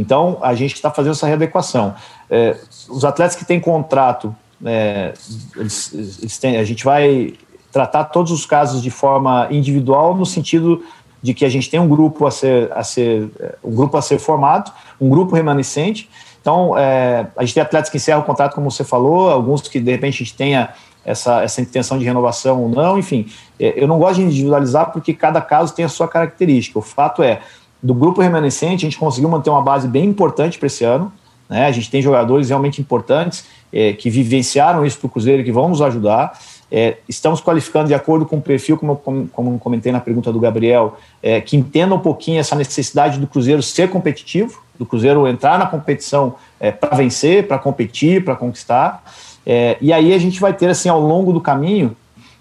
Então, 0.00 0.38
a 0.40 0.54
gente 0.54 0.74
está 0.74 0.90
fazendo 0.90 1.12
essa 1.12 1.26
readequação. 1.26 1.94
É, 2.30 2.56
os 2.88 3.04
atletas 3.04 3.36
que 3.36 3.44
têm 3.44 3.60
contrato, 3.60 4.34
é, 4.64 5.12
eles, 5.56 5.92
eles 5.92 6.38
têm, 6.38 6.56
a 6.56 6.64
gente 6.64 6.84
vai 6.84 7.34
tratar 7.70 8.04
todos 8.04 8.32
os 8.32 8.46
casos 8.46 8.82
de 8.82 8.90
forma 8.90 9.46
individual, 9.50 10.16
no 10.16 10.26
sentido 10.26 10.82
de 11.22 11.34
que 11.34 11.44
a 11.44 11.48
gente 11.48 11.68
tem 11.70 11.78
um 11.78 11.88
grupo 11.88 12.26
a 12.26 12.30
ser, 12.30 12.72
a 12.72 12.82
ser, 12.82 13.30
um 13.62 13.74
grupo 13.74 13.96
a 13.96 14.02
ser 14.02 14.18
formado, 14.18 14.72
um 15.00 15.08
grupo 15.10 15.34
remanescente. 15.34 16.08
Então, 16.40 16.76
é, 16.76 17.26
a 17.36 17.44
gente 17.44 17.54
tem 17.54 17.62
atletas 17.62 17.90
que 17.90 17.98
encerram 17.98 18.20
o 18.20 18.24
contrato, 18.24 18.54
como 18.54 18.70
você 18.70 18.82
falou, 18.82 19.28
alguns 19.28 19.60
que 19.60 19.78
de 19.78 19.90
repente 19.90 20.14
a 20.14 20.24
gente 20.24 20.34
tenha 20.34 20.70
essa, 21.04 21.42
essa 21.42 21.60
intenção 21.60 21.98
de 21.98 22.04
renovação 22.04 22.62
ou 22.62 22.68
não, 22.68 22.98
enfim. 22.98 23.26
É, 23.58 23.74
eu 23.76 23.86
não 23.86 23.98
gosto 23.98 24.16
de 24.16 24.22
individualizar 24.22 24.92
porque 24.92 25.12
cada 25.12 25.40
caso 25.40 25.74
tem 25.74 25.84
a 25.84 25.88
sua 25.88 26.08
característica. 26.08 26.78
O 26.78 26.82
fato 26.82 27.22
é, 27.22 27.40
do 27.82 27.94
grupo 27.94 28.20
remanescente, 28.20 28.86
a 28.86 28.88
gente 28.88 28.98
conseguiu 28.98 29.28
manter 29.28 29.50
uma 29.50 29.62
base 29.62 29.88
bem 29.88 30.04
importante 30.04 30.58
para 30.58 30.66
esse 30.66 30.84
ano. 30.84 31.12
Né? 31.48 31.66
A 31.66 31.72
gente 31.72 31.90
tem 31.90 32.00
jogadores 32.00 32.48
realmente 32.48 32.80
importantes 32.80 33.44
é, 33.72 33.92
que 33.92 34.10
vivenciaram 34.10 34.84
isso 34.84 34.98
para 34.98 35.06
o 35.06 35.10
Cruzeiro 35.10 35.42
que 35.42 35.52
vão 35.52 35.68
nos 35.68 35.82
ajudar. 35.82 36.38
É, 36.70 36.98
estamos 37.08 37.40
qualificando 37.40 37.88
de 37.88 37.94
acordo 37.94 38.24
com 38.24 38.36
o 38.36 38.40
perfil, 38.40 38.78
como, 38.78 38.96
como, 38.96 39.28
como 39.28 39.58
comentei 39.58 39.90
na 39.90 40.00
pergunta 40.00 40.32
do 40.32 40.38
Gabriel, 40.38 40.96
é, 41.20 41.40
que 41.40 41.56
entenda 41.56 41.94
um 41.94 41.98
pouquinho 41.98 42.38
essa 42.38 42.54
necessidade 42.54 43.18
do 43.18 43.26
Cruzeiro 43.26 43.62
ser 43.62 43.90
competitivo, 43.90 44.62
do 44.78 44.86
Cruzeiro 44.86 45.26
entrar 45.26 45.58
na 45.58 45.66
competição 45.66 46.36
é, 46.60 46.70
para 46.70 46.96
vencer, 46.96 47.48
para 47.48 47.58
competir, 47.58 48.24
para 48.24 48.36
conquistar. 48.36 49.02
É, 49.44 49.76
e 49.80 49.92
aí 49.92 50.12
a 50.14 50.18
gente 50.18 50.40
vai 50.40 50.52
ter, 50.52 50.70
assim, 50.70 50.88
ao 50.88 51.00
longo 51.00 51.32
do 51.32 51.40
caminho, 51.40 51.96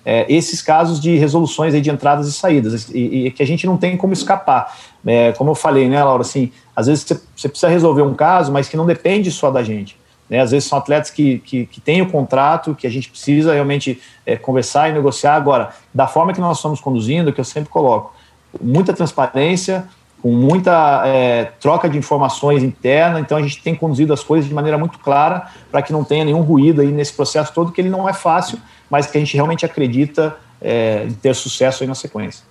é, 0.05 0.25
esses 0.31 0.61
casos 0.61 0.99
de 0.99 1.17
resoluções 1.17 1.73
aí 1.73 1.81
de 1.81 1.89
entradas 1.89 2.27
e 2.27 2.33
saídas, 2.33 2.89
e, 2.89 3.27
e, 3.27 3.31
que 3.31 3.43
a 3.43 3.47
gente 3.47 3.65
não 3.65 3.77
tem 3.77 3.97
como 3.97 4.13
escapar. 4.13 4.75
É, 5.05 5.31
como 5.33 5.51
eu 5.51 5.55
falei, 5.55 5.87
né, 5.87 6.03
Laura, 6.03 6.21
assim, 6.21 6.51
às 6.75 6.87
vezes 6.87 7.05
você, 7.35 7.49
precisa 7.49 7.67
resolver 7.67 8.01
um 8.01 8.13
caso, 8.13 8.51
mas 8.51 8.67
que 8.67 8.77
não 8.77 8.85
depende 8.85 9.31
só 9.31 9.51
da 9.51 9.63
gente. 9.63 9.97
Né? 10.29 10.39
Às 10.39 10.51
vezes 10.51 10.69
são 10.69 10.77
atletas 10.77 11.09
que, 11.09 11.39
que, 11.39 11.65
que 11.65 11.81
têm 11.81 12.01
o 12.01 12.09
contrato, 12.09 12.75
que 12.75 12.85
a 12.85 12.89
gente 12.89 13.09
precisa 13.09 13.53
realmente 13.53 13.99
é, 14.25 14.35
conversar 14.35 14.89
e 14.89 14.93
negociar. 14.93 15.35
Agora, 15.35 15.69
da 15.93 16.07
forma 16.07 16.33
que 16.33 16.39
nós 16.39 16.57
estamos 16.57 16.79
conduzindo, 16.79 17.33
que 17.33 17.39
eu 17.39 17.45
sempre 17.45 17.69
coloco, 17.69 18.13
muita 18.61 18.93
transparência, 18.93 19.87
com 20.21 20.31
muita 20.31 21.03
é, 21.05 21.45
troca 21.59 21.89
de 21.89 21.97
informações 21.97 22.61
interna, 22.61 23.19
então 23.19 23.37
a 23.37 23.41
gente 23.41 23.61
tem 23.61 23.73
conduzido 23.73 24.11
as 24.11 24.23
coisas 24.23 24.47
de 24.47 24.53
maneira 24.53 24.77
muito 24.77 24.99
clara 24.99 25.47
para 25.71 25.81
que 25.81 25.93
não 25.93 26.03
tenha 26.03 26.25
nenhum 26.25 26.41
ruído 26.41 26.81
aí 26.81 26.91
nesse 26.91 27.13
processo 27.13 27.53
todo, 27.53 27.71
que 27.71 27.79
ele 27.79 27.89
não 27.89 28.07
é 28.07 28.13
fácil, 28.13 28.59
mas 28.89 29.07
que 29.07 29.17
a 29.17 29.21
gente 29.21 29.35
realmente 29.35 29.65
acredita 29.65 30.35
é, 30.61 31.05
em 31.05 31.13
ter 31.13 31.33
sucesso 31.35 31.83
aí 31.83 31.87
na 31.87 31.95
sequência. 31.95 32.43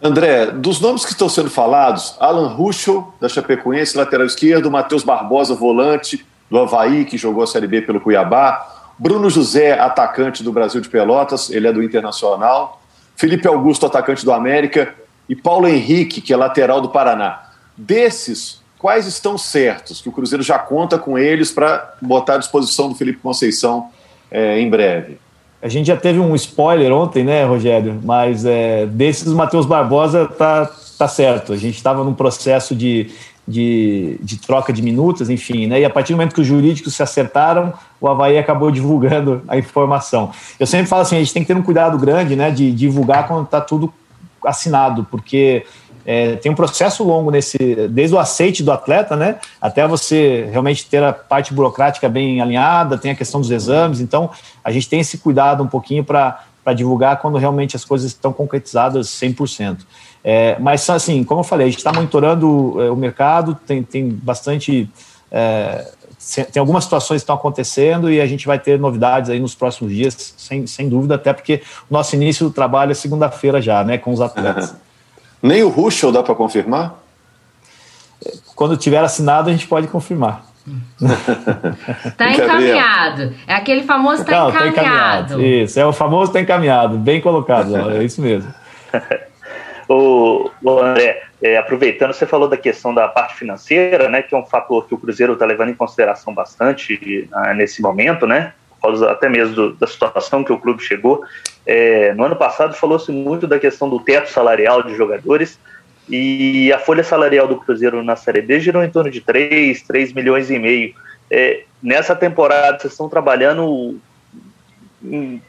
André, 0.00 0.46
dos 0.46 0.80
nomes 0.80 1.04
que 1.04 1.10
estão 1.10 1.28
sendo 1.28 1.50
falados, 1.50 2.16
Alan 2.20 2.48
Ruschel, 2.48 3.12
da 3.20 3.28
Chapecoense, 3.28 3.96
lateral 3.96 4.26
esquerdo, 4.26 4.70
Matheus 4.70 5.02
Barbosa, 5.02 5.54
volante, 5.56 6.24
do 6.48 6.58
Havaí, 6.58 7.04
que 7.04 7.18
jogou 7.18 7.42
a 7.42 7.46
Série 7.46 7.66
B 7.66 7.82
pelo 7.82 8.00
Cuiabá, 8.00 8.92
Bruno 8.96 9.28
José, 9.28 9.78
atacante 9.78 10.42
do 10.42 10.52
Brasil 10.52 10.80
de 10.80 10.88
Pelotas, 10.88 11.50
ele 11.50 11.66
é 11.66 11.72
do 11.72 11.82
Internacional, 11.82 12.80
Felipe 13.16 13.48
Augusto, 13.48 13.86
atacante 13.86 14.24
do 14.24 14.32
América, 14.32 14.94
e 15.28 15.34
Paulo 15.36 15.66
Henrique, 15.66 16.20
que 16.20 16.32
é 16.32 16.36
lateral 16.36 16.80
do 16.80 16.88
Paraná. 16.88 17.50
Desses, 17.76 18.62
quais 18.78 19.06
estão 19.06 19.36
certos, 19.36 20.00
que 20.00 20.08
o 20.08 20.12
Cruzeiro 20.12 20.42
já 20.42 20.58
conta 20.58 20.98
com 20.98 21.18
eles 21.18 21.50
para 21.50 21.94
botar 22.00 22.34
à 22.34 22.38
disposição 22.38 22.88
do 22.88 22.94
Felipe 22.94 23.18
Conceição 23.18 23.90
é, 24.30 24.58
em 24.58 24.70
breve? 24.70 25.18
A 25.60 25.68
gente 25.68 25.86
já 25.86 25.96
teve 25.96 26.20
um 26.20 26.34
spoiler 26.36 26.92
ontem, 26.92 27.24
né, 27.24 27.44
Rogério? 27.44 28.00
Mas 28.04 28.44
é, 28.44 28.86
desses, 28.86 29.26
o 29.26 29.36
Matheus 29.36 29.66
Barbosa 29.66 30.26
tá, 30.26 30.70
tá 30.96 31.08
certo. 31.08 31.52
A 31.52 31.56
gente 31.56 31.74
estava 31.74 32.04
num 32.04 32.14
processo 32.14 32.76
de, 32.76 33.10
de, 33.46 34.18
de, 34.22 34.36
troca 34.38 34.72
de 34.72 34.80
minutos, 34.80 35.28
enfim, 35.28 35.66
né? 35.66 35.80
E 35.80 35.84
a 35.84 35.90
partir 35.90 36.12
do 36.12 36.16
momento 36.16 36.34
que 36.34 36.40
os 36.40 36.46
jurídicos 36.46 36.94
se 36.94 37.02
acertaram, 37.02 37.72
o 38.00 38.06
Havaí 38.06 38.38
acabou 38.38 38.70
divulgando 38.70 39.42
a 39.48 39.58
informação. 39.58 40.30
Eu 40.60 40.66
sempre 40.66 40.86
falo 40.86 41.02
assim, 41.02 41.16
a 41.16 41.20
gente 41.20 41.32
tem 41.32 41.42
que 41.42 41.48
ter 41.48 41.58
um 41.58 41.62
cuidado 41.62 41.98
grande, 41.98 42.36
né, 42.36 42.52
de 42.52 42.70
divulgar 42.70 43.26
quando 43.26 43.44
está 43.44 43.60
tudo 43.60 43.92
assinado, 44.44 45.06
porque 45.10 45.64
é, 46.10 46.36
tem 46.36 46.50
um 46.50 46.54
processo 46.54 47.04
longo 47.04 47.30
nesse, 47.30 47.58
desde 47.90 48.16
o 48.16 48.18
aceite 48.18 48.62
do 48.62 48.72
atleta, 48.72 49.14
né, 49.14 49.36
até 49.60 49.86
você 49.86 50.48
realmente 50.50 50.86
ter 50.86 51.02
a 51.02 51.12
parte 51.12 51.52
burocrática 51.52 52.08
bem 52.08 52.40
alinhada, 52.40 52.96
tem 52.96 53.10
a 53.10 53.14
questão 53.14 53.42
dos 53.42 53.50
exames, 53.50 54.00
então 54.00 54.30
a 54.64 54.72
gente 54.72 54.88
tem 54.88 55.00
esse 55.00 55.18
cuidado 55.18 55.62
um 55.62 55.66
pouquinho 55.66 56.02
para 56.02 56.40
divulgar 56.74 57.20
quando 57.20 57.36
realmente 57.36 57.76
as 57.76 57.84
coisas 57.84 58.10
estão 58.10 58.32
concretizadas 58.32 59.08
100%. 59.08 59.80
É, 60.24 60.56
mas, 60.58 60.88
assim, 60.88 61.22
como 61.24 61.40
eu 61.40 61.44
falei, 61.44 61.66
a 61.66 61.70
gente 61.70 61.78
está 61.78 61.92
monitorando 61.92 62.80
é, 62.80 62.90
o 62.90 62.96
mercado, 62.96 63.54
tem, 63.66 63.82
tem 63.82 64.08
bastante. 64.08 64.88
É, 65.30 65.92
tem 66.50 66.58
algumas 66.58 66.84
situações 66.84 67.20
que 67.20 67.24
estão 67.24 67.36
acontecendo 67.36 68.10
e 68.10 68.20
a 68.20 68.26
gente 68.26 68.46
vai 68.46 68.58
ter 68.58 68.78
novidades 68.78 69.30
aí 69.30 69.38
nos 69.38 69.54
próximos 69.54 69.92
dias, 69.92 70.34
sem, 70.36 70.66
sem 70.66 70.88
dúvida, 70.88 71.14
até 71.14 71.32
porque 71.32 71.62
o 71.88 71.92
nosso 71.92 72.16
início 72.16 72.46
do 72.46 72.52
trabalho 72.52 72.92
é 72.92 72.94
segunda-feira 72.94 73.60
já, 73.60 73.84
né, 73.84 73.98
com 73.98 74.10
os 74.10 74.20
atletas. 74.20 74.74
Nem 75.42 75.62
o 75.62 75.68
Ruschel 75.68 76.12
dá 76.12 76.22
para 76.22 76.34
confirmar? 76.34 76.94
Quando 78.54 78.76
tiver 78.76 78.98
assinado, 78.98 79.48
a 79.48 79.52
gente 79.52 79.66
pode 79.66 79.86
confirmar. 79.86 80.44
Está 82.04 82.30
encaminhado. 82.30 83.34
É 83.46 83.54
aquele 83.54 83.84
famoso 83.84 84.22
está 84.22 84.32
encaminhado. 84.32 84.58
Tá 84.58 84.68
encaminhado. 84.68 85.42
Isso, 85.42 85.80
é 85.80 85.86
o 85.86 85.92
famoso 85.92 86.30
está 86.30 86.40
encaminhado. 86.40 86.98
Bem 86.98 87.20
colocado, 87.20 87.90
é 87.90 88.04
isso 88.04 88.20
mesmo. 88.20 88.52
o, 89.88 90.50
o 90.62 90.78
André, 90.80 91.22
é, 91.42 91.56
aproveitando, 91.56 92.12
você 92.12 92.26
falou 92.26 92.48
da 92.48 92.56
questão 92.56 92.92
da 92.92 93.08
parte 93.08 93.34
financeira, 93.36 94.08
né, 94.08 94.22
que 94.22 94.34
é 94.34 94.38
um 94.38 94.44
fator 94.44 94.86
que 94.86 94.94
o 94.94 94.98
Cruzeiro 94.98 95.32
está 95.34 95.46
levando 95.46 95.70
em 95.70 95.74
consideração 95.74 96.34
bastante 96.34 97.28
uh, 97.32 97.54
nesse 97.54 97.80
momento, 97.80 98.26
né, 98.26 98.52
causa 98.80 99.10
até 99.10 99.28
mesmo 99.28 99.54
do, 99.54 99.72
da 99.74 99.86
situação 99.86 100.44
que 100.44 100.52
o 100.52 100.58
clube 100.58 100.82
chegou. 100.82 101.22
É, 101.66 102.14
no 102.14 102.24
ano 102.24 102.36
passado 102.36 102.74
falou-se 102.74 103.10
muito 103.12 103.46
da 103.46 103.58
questão 103.58 103.88
do 103.88 104.00
teto 104.00 104.30
salarial 104.30 104.82
de 104.82 104.94
jogadores 104.94 105.58
e 106.08 106.72
a 106.72 106.78
folha 106.78 107.04
salarial 107.04 107.46
do 107.46 107.56
Cruzeiro 107.56 108.02
na 108.02 108.16
Série 108.16 108.40
B 108.40 108.58
girou 108.58 108.82
em 108.82 108.90
torno 108.90 109.10
de 109.10 109.20
3, 109.20 109.82
3 109.82 110.12
milhões 110.14 110.50
e 110.50 110.58
meio. 110.58 110.94
É, 111.30 111.64
nessa 111.82 112.16
temporada, 112.16 112.78
vocês 112.78 112.94
estão 112.94 113.08
trabalhando 113.08 113.98
em, 115.04 115.42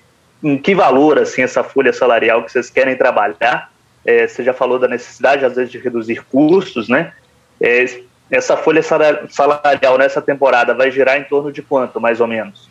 em, 0.44 0.58
que 0.58 0.76
valor, 0.76 1.18
assim, 1.18 1.42
essa 1.42 1.64
folha 1.64 1.94
salarial 1.94 2.44
que 2.44 2.52
vocês 2.52 2.70
querem 2.70 2.98
trabalhar? 2.98 3.72
É, 4.06 4.28
você 4.28 4.44
já 4.44 4.54
falou 4.54 4.78
da 4.78 4.88
necessidade, 4.88 5.46
às 5.46 5.56
vezes, 5.56 5.72
de 5.72 5.78
reduzir 5.78 6.24
custos, 6.26 6.90
né? 6.90 7.14
É, 7.62 7.86
essa 8.30 8.58
folha 8.58 8.82
salarial 8.84 9.98
nessa 9.98 10.22
temporada 10.22 10.74
vai 10.74 10.92
girar 10.92 11.18
em 11.18 11.24
torno 11.24 11.52
de 11.52 11.62
quanto, 11.62 12.00
mais 12.00 12.20
ou 12.20 12.28
menos? 12.28 12.69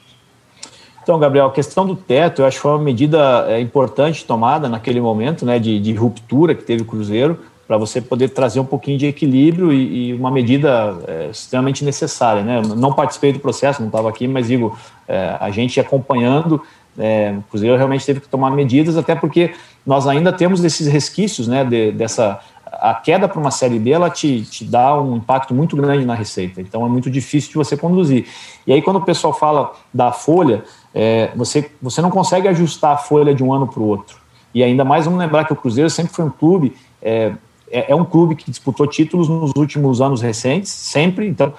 Então, 1.09 1.19
Gabriel, 1.19 1.47
a 1.47 1.51
questão 1.51 1.87
do 1.87 1.97
teto, 1.97 2.43
eu 2.43 2.47
acho 2.47 2.59
que 2.59 2.63
foi 2.63 2.73
uma 2.73 2.85
medida 2.85 3.47
é, 3.49 3.59
importante 3.59 4.27
tomada 4.27 4.69
naquele 4.69 5.01
momento, 5.01 5.47
né, 5.47 5.59
de, 5.59 5.81
de 5.81 5.95
ruptura 5.95 6.55
que 6.55 6.63
teve 6.63 6.83
o 6.83 6.85
Cruzeiro, 6.85 7.39
para 7.67 7.79
você 7.79 7.99
poder 7.99 8.29
trazer 8.29 8.61
um 8.61 8.65
pouquinho 8.67 8.99
de 8.99 9.07
equilíbrio 9.07 9.73
e, 9.73 10.11
e 10.11 10.15
uma 10.15 10.31
medida 10.31 10.99
é, 11.07 11.29
extremamente 11.31 11.83
necessária, 11.83 12.43
né? 12.43 12.61
Não 12.77 12.93
participei 12.93 13.33
do 13.33 13.41
processo, 13.41 13.81
não 13.81 13.89
estava 13.89 14.07
aqui, 14.07 14.29
mas 14.29 14.49
digo, 14.49 14.77
é, 15.09 15.35
a 15.41 15.51
gente 15.51 15.81
acompanhando, 15.81 16.61
é, 16.99 17.35
o 17.39 17.43
Cruzeiro 17.45 17.79
realmente 17.79 18.05
teve 18.05 18.21
que 18.21 18.29
tomar 18.29 18.51
medidas, 18.51 18.99
até 18.99 19.15
porque 19.15 19.55
nós 19.87 20.07
ainda 20.07 20.31
temos 20.31 20.63
esses 20.63 20.87
resquícios, 20.89 21.49
né, 21.49 21.65
de, 21.65 21.91
dessa 21.91 22.39
a 22.73 22.95
queda 22.95 23.29
para 23.29 23.41
uma 23.41 23.51
série 23.51 23.79
B 23.79 23.91
ela 23.91 24.11
te, 24.11 24.43
te 24.43 24.65
dá 24.65 25.01
um 25.01 25.17
impacto 25.17 25.55
muito 25.55 25.77
grande 25.77 26.05
na 26.05 26.15
receita, 26.15 26.61
então 26.61 26.85
é 26.85 26.89
muito 26.89 27.11
difícil 27.11 27.51
de 27.51 27.57
você 27.57 27.77
conduzir. 27.77 28.27
E 28.67 28.73
aí, 28.73 28.83
quando 28.83 28.97
o 28.97 29.05
pessoal 29.05 29.33
fala 29.33 29.73
da 29.93 30.13
folha, 30.13 30.63
é, 30.95 31.31
você, 31.35 31.71
você 31.81 32.01
não 32.01 32.11
consegue 32.11 32.49
ajustar 32.49 32.93
a 32.93 32.97
folha 32.97 33.35
de 33.35 33.43
um 33.43 33.53
ano 33.53 33.67
para 33.67 33.81
o 33.81 33.87
outro. 33.87 34.19
E 34.55 34.63
ainda 34.63 34.85
mais 34.85 35.05
vamos 35.05 35.21
lembrar 35.21 35.45
que 35.45 35.53
o 35.53 35.57
Cruzeiro 35.57 35.91
sempre 35.91 36.13
foi 36.13 36.25
um 36.25 36.31
clube, 36.31 36.75
é, 37.03 37.33
é, 37.71 37.93
é, 37.93 37.95
um 37.95 38.05
clube 38.05 38.35
que 38.35 38.51
disputou 38.51 38.87
títulos 38.87 39.29
nos 39.29 39.53
últimos 39.57 40.01
anos 40.01 40.23
recentes, 40.23 40.73
sempre, 40.73 41.29
então 41.29 41.53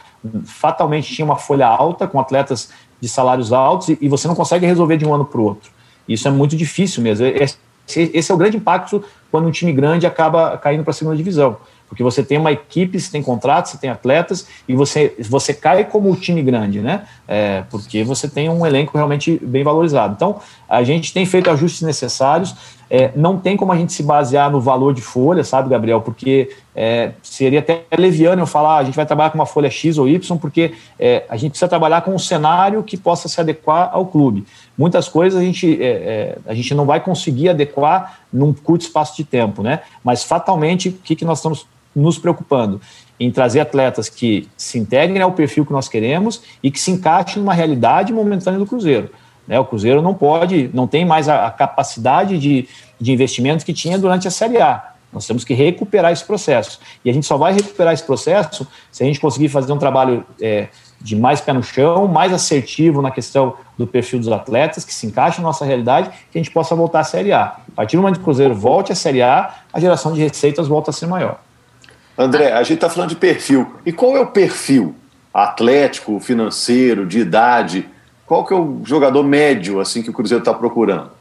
fatalmente 0.45 1.13
tinha 1.13 1.25
uma 1.25 1.35
folha 1.35 1.67
alta 1.67 2.07
com 2.07 2.19
atletas 2.19 2.71
de 2.99 3.07
salários 3.07 3.53
altos 3.53 3.89
e, 3.89 3.97
e 4.01 4.09
você 4.09 4.27
não 4.27 4.35
consegue 4.35 4.65
resolver 4.65 4.97
de 4.97 5.05
um 5.05 5.13
ano 5.13 5.25
para 5.25 5.39
o 5.39 5.43
outro. 5.43 5.71
Isso 6.07 6.27
é 6.27 6.31
muito 6.31 6.57
difícil 6.57 7.03
mesmo. 7.03 7.25
Esse, 7.25 7.57
esse 7.87 8.31
é 8.31 8.35
o 8.35 8.37
grande 8.37 8.57
impacto 8.57 9.03
quando 9.31 9.47
um 9.47 9.51
time 9.51 9.71
grande 9.71 10.07
acaba 10.07 10.57
caindo 10.57 10.83
para 10.83 10.91
a 10.91 10.93
segunda 10.93 11.15
divisão 11.15 11.57
porque 11.89 12.03
você 12.03 12.23
tem 12.23 12.37
uma 12.37 12.51
equipe, 12.51 12.99
você 12.99 13.11
tem 13.11 13.23
contratos, 13.23 13.71
você 13.71 13.77
tem 13.79 13.89
atletas 13.89 14.47
e 14.67 14.75
você, 14.75 15.15
você 15.27 15.53
cai 15.53 15.83
como 15.83 16.11
o 16.11 16.15
time 16.15 16.41
grande, 16.43 16.79
né? 16.79 17.03
É, 17.27 17.63
porque 17.69 18.03
você 18.03 18.29
tem 18.29 18.47
um 18.47 18.65
elenco 18.65 18.95
realmente 18.95 19.39
bem 19.41 19.63
valorizado. 19.63 20.13
Então, 20.15 20.39
a 20.69 20.83
gente 20.83 21.11
tem 21.11 21.25
feito 21.25 21.49
ajustes 21.49 21.81
necessários. 21.81 22.55
É, 22.91 23.11
não 23.15 23.37
tem 23.37 23.57
como 23.57 23.71
a 23.71 23.77
gente 23.77 23.91
se 23.93 24.01
basear 24.01 24.51
no 24.51 24.61
valor 24.61 24.93
de 24.93 25.01
folha, 25.01 25.43
sabe, 25.43 25.69
Gabriel? 25.69 26.01
Porque 26.01 26.49
é, 26.75 27.11
seria 27.21 27.59
até 27.59 27.83
leviano 27.97 28.41
eu 28.41 28.47
falar, 28.47 28.75
ah, 28.75 28.77
a 28.77 28.83
gente 28.83 28.95
vai 28.95 29.05
trabalhar 29.05 29.31
com 29.31 29.37
uma 29.37 29.45
folha 29.45 29.69
X 29.69 29.97
ou 29.97 30.07
Y, 30.07 30.37
porque 30.37 30.73
é, 30.99 31.23
a 31.27 31.37
gente 31.37 31.51
precisa 31.51 31.67
trabalhar 31.67 32.01
com 32.01 32.13
um 32.13 32.19
cenário 32.19 32.81
que 32.83 32.97
possa 32.97 33.27
se 33.27 33.39
adequar 33.39 33.89
ao 33.91 34.05
clube. 34.05 34.45
Muitas 34.77 35.07
coisas 35.07 35.39
a 35.39 35.43
gente, 35.43 35.81
é, 35.81 35.87
é, 35.87 36.37
a 36.47 36.53
gente 36.53 36.73
não 36.73 36.85
vai 36.85 36.99
conseguir 36.99 37.49
adequar 37.49 38.19
num 38.31 38.53
curto 38.53 38.81
espaço 38.81 39.17
de 39.17 39.23
tempo, 39.23 39.61
né? 39.61 39.81
Mas 40.03 40.23
fatalmente, 40.23 40.89
o 40.89 40.93
que, 40.93 41.15
que 41.15 41.25
nós 41.25 41.39
estamos 41.39 41.67
nos 41.99 42.17
preocupando 42.17 42.79
em 43.19 43.29
trazer 43.29 43.59
atletas 43.59 44.07
que 44.07 44.47
se 44.55 44.79
integrem 44.79 45.21
ao 45.21 45.33
perfil 45.33 45.65
que 45.65 45.73
nós 45.73 45.89
queremos 45.89 46.41
e 46.63 46.71
que 46.71 46.79
se 46.79 46.91
encaixem 46.91 47.41
numa 47.41 47.53
realidade 47.53 48.13
momentânea 48.13 48.59
do 48.59 48.65
Cruzeiro. 48.65 49.09
Né? 49.47 49.59
O 49.59 49.65
Cruzeiro 49.65 50.01
não 50.01 50.13
pode, 50.13 50.69
não 50.73 50.87
tem 50.87 51.03
mais 51.03 51.27
a, 51.27 51.47
a 51.47 51.51
capacidade 51.51 52.37
de, 52.37 52.67
de 52.99 53.11
investimento 53.11 53.65
que 53.65 53.73
tinha 53.73 53.97
durante 53.97 54.27
a 54.27 54.31
Série 54.31 54.61
A. 54.61 54.93
Nós 55.11 55.25
temos 55.25 55.43
que 55.43 55.55
recuperar 55.55 56.11
esse 56.11 56.23
processo. 56.23 56.79
E 57.03 57.09
a 57.09 57.13
gente 57.13 57.25
só 57.25 57.35
vai 57.35 57.51
recuperar 57.51 57.93
esse 57.93 58.03
processo 58.03 58.67
se 58.91 59.03
a 59.03 59.07
gente 59.07 59.19
conseguir 59.19 59.49
fazer 59.49 59.73
um 59.73 59.79
trabalho 59.79 60.23
é, 60.39 60.67
de 61.01 61.15
mais 61.15 61.41
pé 61.41 61.51
no 61.51 61.63
chão, 61.63 62.07
mais 62.07 62.31
assertivo 62.31 63.01
na 63.01 63.09
questão 63.09 63.55
do 63.75 63.87
perfil 63.87 64.19
dos 64.19 64.27
atletas, 64.27 64.85
que 64.85 64.93
se 64.93 65.07
encaixe 65.07 65.41
na 65.41 65.47
nossa 65.47 65.65
realidade, 65.65 66.09
que 66.31 66.37
a 66.37 66.41
gente 66.41 66.51
possa 66.51 66.75
voltar 66.75 66.99
à 66.99 67.03
Série 67.03 67.31
A. 67.31 67.45
A 67.45 67.75
partir 67.75 67.95
do 67.97 68.03
momento 68.03 68.17
que 68.17 68.21
o 68.21 68.25
Cruzeiro 68.25 68.53
volte 68.53 68.91
à 68.91 68.95
Série 68.95 69.23
A, 69.23 69.55
a 69.73 69.79
geração 69.79 70.13
de 70.13 70.21
receitas 70.21 70.67
volta 70.67 70.91
a 70.91 70.93
ser 70.93 71.07
maior. 71.07 71.39
André, 72.19 72.51
a 72.51 72.61
gente 72.63 72.73
está 72.73 72.89
falando 72.89 73.11
de 73.11 73.15
perfil. 73.15 73.75
E 73.85 73.93
qual 73.93 74.17
é 74.17 74.19
o 74.19 74.27
perfil 74.27 74.93
atlético, 75.33 76.19
financeiro, 76.19 77.05
de 77.05 77.19
idade? 77.19 77.87
Qual 78.25 78.45
que 78.45 78.53
é 78.53 78.57
o 78.57 78.81
jogador 78.83 79.23
médio 79.23 79.79
assim 79.79 80.03
que 80.03 80.09
o 80.09 80.13
Cruzeiro 80.13 80.41
está 80.41 80.53
procurando? 80.53 81.11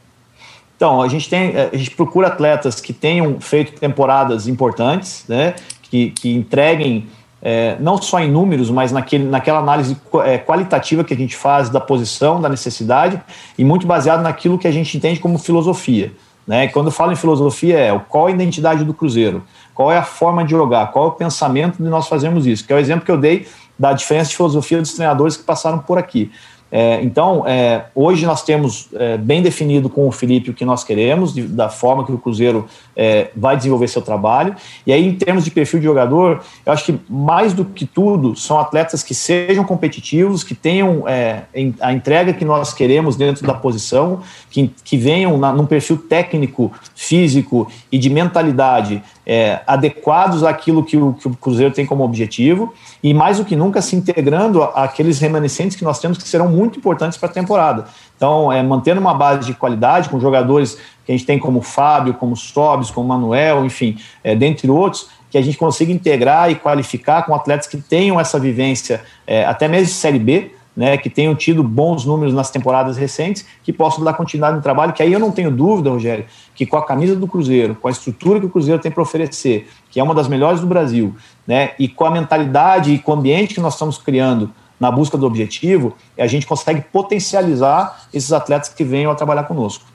Então, 0.75 1.01
a 1.01 1.07
gente, 1.07 1.29
tem, 1.29 1.53
a 1.55 1.75
gente 1.75 1.91
procura 1.91 2.27
atletas 2.27 2.81
que 2.81 2.91
tenham 2.91 3.39
feito 3.39 3.79
temporadas 3.79 4.45
importantes, 4.45 5.23
né? 5.25 5.55
que, 5.83 6.09
que 6.11 6.33
entreguem 6.33 7.07
é, 7.41 7.77
não 7.79 8.01
só 8.01 8.19
em 8.19 8.29
números, 8.29 8.69
mas 8.69 8.91
naquele, 8.91 9.23
naquela 9.23 9.59
análise 9.59 9.95
é, 10.25 10.37
qualitativa 10.37 11.05
que 11.05 11.13
a 11.13 11.17
gente 11.17 11.35
faz 11.35 11.69
da 11.69 11.79
posição, 11.79 12.41
da 12.41 12.49
necessidade, 12.49 13.21
e 13.57 13.63
muito 13.63 13.87
baseado 13.87 14.21
naquilo 14.21 14.57
que 14.57 14.67
a 14.67 14.71
gente 14.71 14.97
entende 14.97 15.21
como 15.21 15.37
filosofia. 15.37 16.11
Né? 16.49 16.67
Quando 16.67 16.89
falo 16.89 17.11
em 17.11 17.15
filosofia, 17.15 17.77
é 17.77 17.99
qual 18.09 18.25
a 18.25 18.31
identidade 18.31 18.83
do 18.83 18.91
Cruzeiro, 18.91 19.43
qual 19.71 19.91
é 19.91 19.97
a 19.99 20.03
forma 20.03 20.43
de 20.43 20.49
jogar, 20.49 20.91
qual 20.91 21.05
é 21.05 21.07
o 21.09 21.11
pensamento 21.11 21.77
de 21.77 21.87
nós 21.87 22.07
fazermos 22.07 22.47
isso, 22.47 22.65
que 22.65 22.73
é 22.73 22.75
o 22.75 22.79
exemplo 22.79 23.05
que 23.05 23.11
eu 23.11 23.19
dei 23.19 23.47
da 23.77 23.93
diferença 23.93 24.31
de 24.31 24.35
filosofia 24.35 24.81
dos 24.81 24.93
treinadores 24.93 25.37
que 25.37 25.43
passaram 25.43 25.77
por 25.77 25.99
aqui. 25.99 26.31
É, 26.71 27.01
então, 27.01 27.47
é, 27.47 27.85
hoje 27.95 28.25
nós 28.25 28.43
temos 28.43 28.89
é, 28.93 29.17
bem 29.17 29.41
definido 29.41 29.89
com 29.89 30.07
o 30.07 30.11
Felipe 30.11 30.51
o 30.51 30.53
que 30.53 30.63
nós 30.63 30.83
queremos, 30.83 31.33
de, 31.33 31.43
da 31.43 31.69
forma 31.69 32.05
que 32.05 32.11
o 32.11 32.17
Cruzeiro 32.17 32.67
é, 32.95 33.29
vai 33.35 33.57
desenvolver 33.57 33.87
seu 33.87 34.01
trabalho. 34.01 34.55
E 34.85 34.93
aí, 34.93 35.07
em 35.07 35.15
termos 35.15 35.43
de 35.43 35.51
perfil 35.51 35.79
de 35.79 35.85
jogador, 35.85 36.43
eu 36.65 36.71
acho 36.71 36.85
que 36.85 36.99
mais 37.09 37.53
do 37.53 37.65
que 37.65 37.85
tudo 37.85 38.35
são 38.35 38.59
atletas 38.59 39.01
que 39.01 39.15
sejam 39.15 39.63
competitivos, 39.63 40.43
que 40.43 40.53
tenham 40.53 41.07
é, 41.07 41.43
a 41.79 41.91
entrega 41.91 42.33
que 42.33 42.45
nós 42.45 42.73
queremos 42.73 43.15
dentro 43.15 43.45
da 43.45 43.53
posição, 43.53 44.21
que, 44.49 44.71
que 44.83 44.97
venham 44.97 45.37
na, 45.37 45.51
num 45.51 45.65
perfil 45.65 45.97
técnico, 45.97 46.71
físico 46.95 47.67
e 47.91 47.97
de 47.97 48.09
mentalidade 48.09 49.01
é, 49.25 49.61
adequados 49.67 50.43
àquilo 50.43 50.83
que 50.83 50.97
o, 50.97 51.13
que 51.13 51.27
o, 51.27 51.35
Cruzeiro 51.35 51.71
tem 51.71 51.85
como 51.85 52.03
objetivo 52.03 52.73
e 53.03 53.13
mais 53.13 53.37
do 53.37 53.45
que 53.45 53.55
nunca 53.55 53.79
se 53.79 53.95
integrando 53.95 54.63
àqueles 54.63 55.19
remanescentes 55.19 55.77
que 55.77 55.83
nós 55.83 55.99
temos 55.99 56.17
que 56.17 56.27
serão 56.27 56.49
muito 56.49 56.58
importantes 56.65 57.17
para 57.17 57.29
a 57.29 57.31
temporada. 57.31 57.85
Então, 58.15 58.51
é, 58.51 58.61
mantendo 58.61 58.99
uma 58.99 59.13
base 59.13 59.45
de 59.45 59.53
qualidade 59.53 60.09
com 60.09 60.19
jogadores 60.19 60.77
que 61.05 61.11
a 61.11 61.15
gente 61.15 61.25
tem 61.25 61.39
como 61.39 61.61
Fábio, 61.61 62.13
como 62.13 62.35
Sobis, 62.35 62.91
como 62.91 63.07
Manuel, 63.07 63.65
enfim, 63.65 63.97
é, 64.23 64.35
dentre 64.35 64.69
outros, 64.69 65.09
que 65.29 65.37
a 65.37 65.41
gente 65.41 65.57
consiga 65.57 65.91
integrar 65.91 66.51
e 66.51 66.55
qualificar 66.55 67.23
com 67.23 67.33
atletas 67.33 67.67
que 67.67 67.77
tenham 67.77 68.19
essa 68.19 68.39
vivência, 68.39 69.01
é, 69.25 69.45
até 69.45 69.67
mesmo 69.67 69.87
de 69.87 69.93
Série 69.93 70.19
B, 70.19 70.51
né, 70.75 70.97
que 70.97 71.09
tenham 71.09 71.35
tido 71.35 71.61
bons 71.61 72.05
números 72.05 72.33
nas 72.33 72.49
temporadas 72.49 72.95
recentes, 72.95 73.45
que 73.63 73.73
possam 73.73 74.03
dar 74.03 74.13
continuidade 74.13 74.55
no 74.55 74.61
trabalho, 74.61 74.93
que 74.93 75.03
aí 75.03 75.11
eu 75.11 75.19
não 75.19 75.31
tenho 75.31 75.51
dúvida, 75.51 75.89
Rogério, 75.89 76.25
que 76.55 76.65
com 76.65 76.77
a 76.77 76.85
camisa 76.85 77.15
do 77.15 77.27
Cruzeiro, 77.27 77.75
com 77.75 77.87
a 77.87 77.91
estrutura 77.91 78.39
que 78.39 78.45
o 78.45 78.49
Cruzeiro 78.49 78.81
tem 78.81 78.91
para 78.91 79.03
oferecer, 79.03 79.67
que 79.91 79.99
é 79.99 80.03
uma 80.03 80.15
das 80.15 80.27
melhores 80.27 80.61
do 80.61 80.67
Brasil, 80.67 81.13
né, 81.45 81.71
e 81.77 81.87
com 81.87 82.05
a 82.05 82.11
mentalidade 82.11 82.93
e 82.93 82.99
com 82.99 83.11
o 83.11 83.15
ambiente 83.15 83.55
que 83.55 83.59
nós 83.59 83.73
estamos 83.73 83.97
criando 83.97 84.53
na 84.79 84.89
busca 84.89 85.17
do 85.17 85.25
objetivo, 85.25 85.95
a 86.17 86.27
gente 86.27 86.47
consegue 86.47 86.81
potencializar 86.81 88.07
esses 88.13 88.31
atletas 88.31 88.69
que 88.69 88.83
venham 88.83 89.11
a 89.11 89.15
trabalhar 89.15 89.43
conosco. 89.43 89.85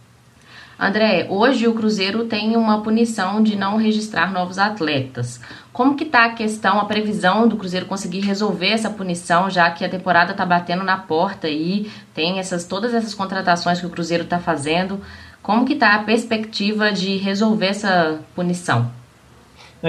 André, 0.79 1.29
hoje 1.31 1.69
o 1.69 1.75
Cruzeiro 1.75 2.25
tem 2.25 2.57
uma 2.57 2.83
punição 2.83 3.43
de 3.43 3.57
não 3.57 3.77
registrar 3.77 4.33
novos 4.33 4.59
atletas. 4.59 5.41
Como 5.73 5.95
que 5.95 6.03
está 6.03 6.25
a 6.25 6.33
questão, 6.33 6.81
a 6.81 6.85
previsão 6.85 7.47
do 7.47 7.57
Cruzeiro 7.57 7.87
conseguir 7.87 8.21
resolver 8.21 8.71
essa 8.71 8.91
punição, 8.91 9.49
já 9.49 9.71
que 9.71 9.85
a 9.85 9.89
temporada 9.89 10.33
está 10.33 10.45
batendo 10.45 10.83
na 10.83 10.97
porta 10.97 11.49
e 11.49 11.91
tem 12.13 12.41
essas 12.41 12.65
todas 12.65 12.93
essas 12.93 13.15
contratações 13.15 13.79
que 13.79 13.87
o 13.87 13.91
Cruzeiro 13.91 14.25
está 14.25 14.41
fazendo? 14.41 15.01
Como 15.41 15.65
que 15.65 15.75
está 15.75 15.95
a 15.95 16.03
perspectiva 16.03 16.91
de 16.91 17.19
resolver 17.19 17.67
essa 17.67 18.19
punição? 18.35 18.91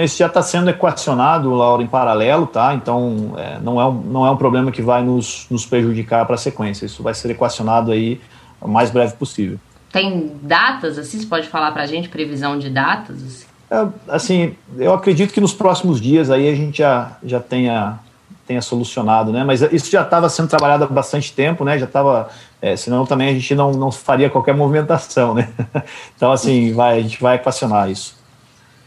Isso 0.04 0.18
já 0.18 0.26
está 0.26 0.42
sendo 0.42 0.68
equacionado, 0.68 1.52
Laura, 1.54 1.82
em 1.82 1.86
paralelo, 1.86 2.46
tá? 2.46 2.74
Então, 2.74 3.34
é, 3.38 3.58
não, 3.60 3.80
é 3.80 3.86
um, 3.86 3.92
não 3.92 4.26
é 4.26 4.30
um 4.30 4.36
problema 4.36 4.70
que 4.70 4.82
vai 4.82 5.02
nos, 5.02 5.46
nos 5.50 5.64
prejudicar 5.64 6.26
para 6.26 6.34
a 6.34 6.38
sequência. 6.38 6.84
Isso 6.84 7.02
vai 7.02 7.14
ser 7.14 7.30
equacionado 7.30 7.90
aí 7.90 8.20
o 8.60 8.68
mais 8.68 8.90
breve 8.90 9.14
possível. 9.14 9.58
Tem 9.90 10.32
datas, 10.42 10.98
assim? 10.98 11.18
Você 11.18 11.26
pode 11.26 11.48
falar 11.48 11.72
para 11.72 11.82
a 11.82 11.86
gente 11.86 12.08
previsão 12.08 12.58
de 12.58 12.68
datas? 12.68 13.16
Assim? 13.16 13.46
É, 13.70 14.14
assim, 14.14 14.54
eu 14.76 14.92
acredito 14.92 15.32
que 15.32 15.40
nos 15.40 15.54
próximos 15.54 16.00
dias 16.00 16.30
aí 16.30 16.48
a 16.48 16.54
gente 16.54 16.78
já, 16.78 17.16
já 17.24 17.40
tenha, 17.40 17.98
tenha 18.46 18.60
solucionado, 18.60 19.32
né? 19.32 19.44
Mas 19.44 19.62
isso 19.62 19.90
já 19.90 20.02
estava 20.02 20.28
sendo 20.28 20.48
trabalhado 20.48 20.84
há 20.84 20.86
bastante 20.86 21.32
tempo, 21.32 21.64
né? 21.64 21.78
Já 21.78 21.86
estava, 21.86 22.28
é, 22.60 22.76
senão 22.76 23.06
também 23.06 23.30
a 23.30 23.32
gente 23.32 23.54
não, 23.54 23.72
não 23.72 23.90
faria 23.90 24.28
qualquer 24.28 24.54
movimentação, 24.54 25.34
né? 25.34 25.48
Então, 26.14 26.32
assim, 26.32 26.72
vai, 26.72 26.98
a 26.98 27.02
gente 27.02 27.20
vai 27.20 27.36
equacionar 27.36 27.90
isso. 27.90 28.16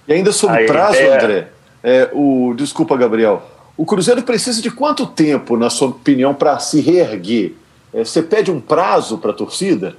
E 0.10 0.14
ainda 0.14 0.32
sobre 0.32 0.66
prazo, 0.66 0.98
é... 0.98 1.16
André, 1.16 1.48
é, 1.84 2.10
o, 2.12 2.56
desculpa, 2.58 2.98
Gabriel, 2.98 3.44
o 3.78 3.86
Cruzeiro 3.86 4.24
precisa 4.24 4.60
de 4.60 4.72
quanto 4.72 5.06
tempo, 5.06 5.56
na 5.56 5.70
sua 5.70 5.90
opinião, 5.90 6.34
para 6.34 6.58
se 6.58 6.82
reerguer? 6.82 7.54
É, 7.94 8.04
você 8.04 8.24
pede 8.24 8.50
um 8.50 8.60
prazo 8.60 9.20
para 9.20 9.30
a 9.30 9.34
torcida? 9.36 9.96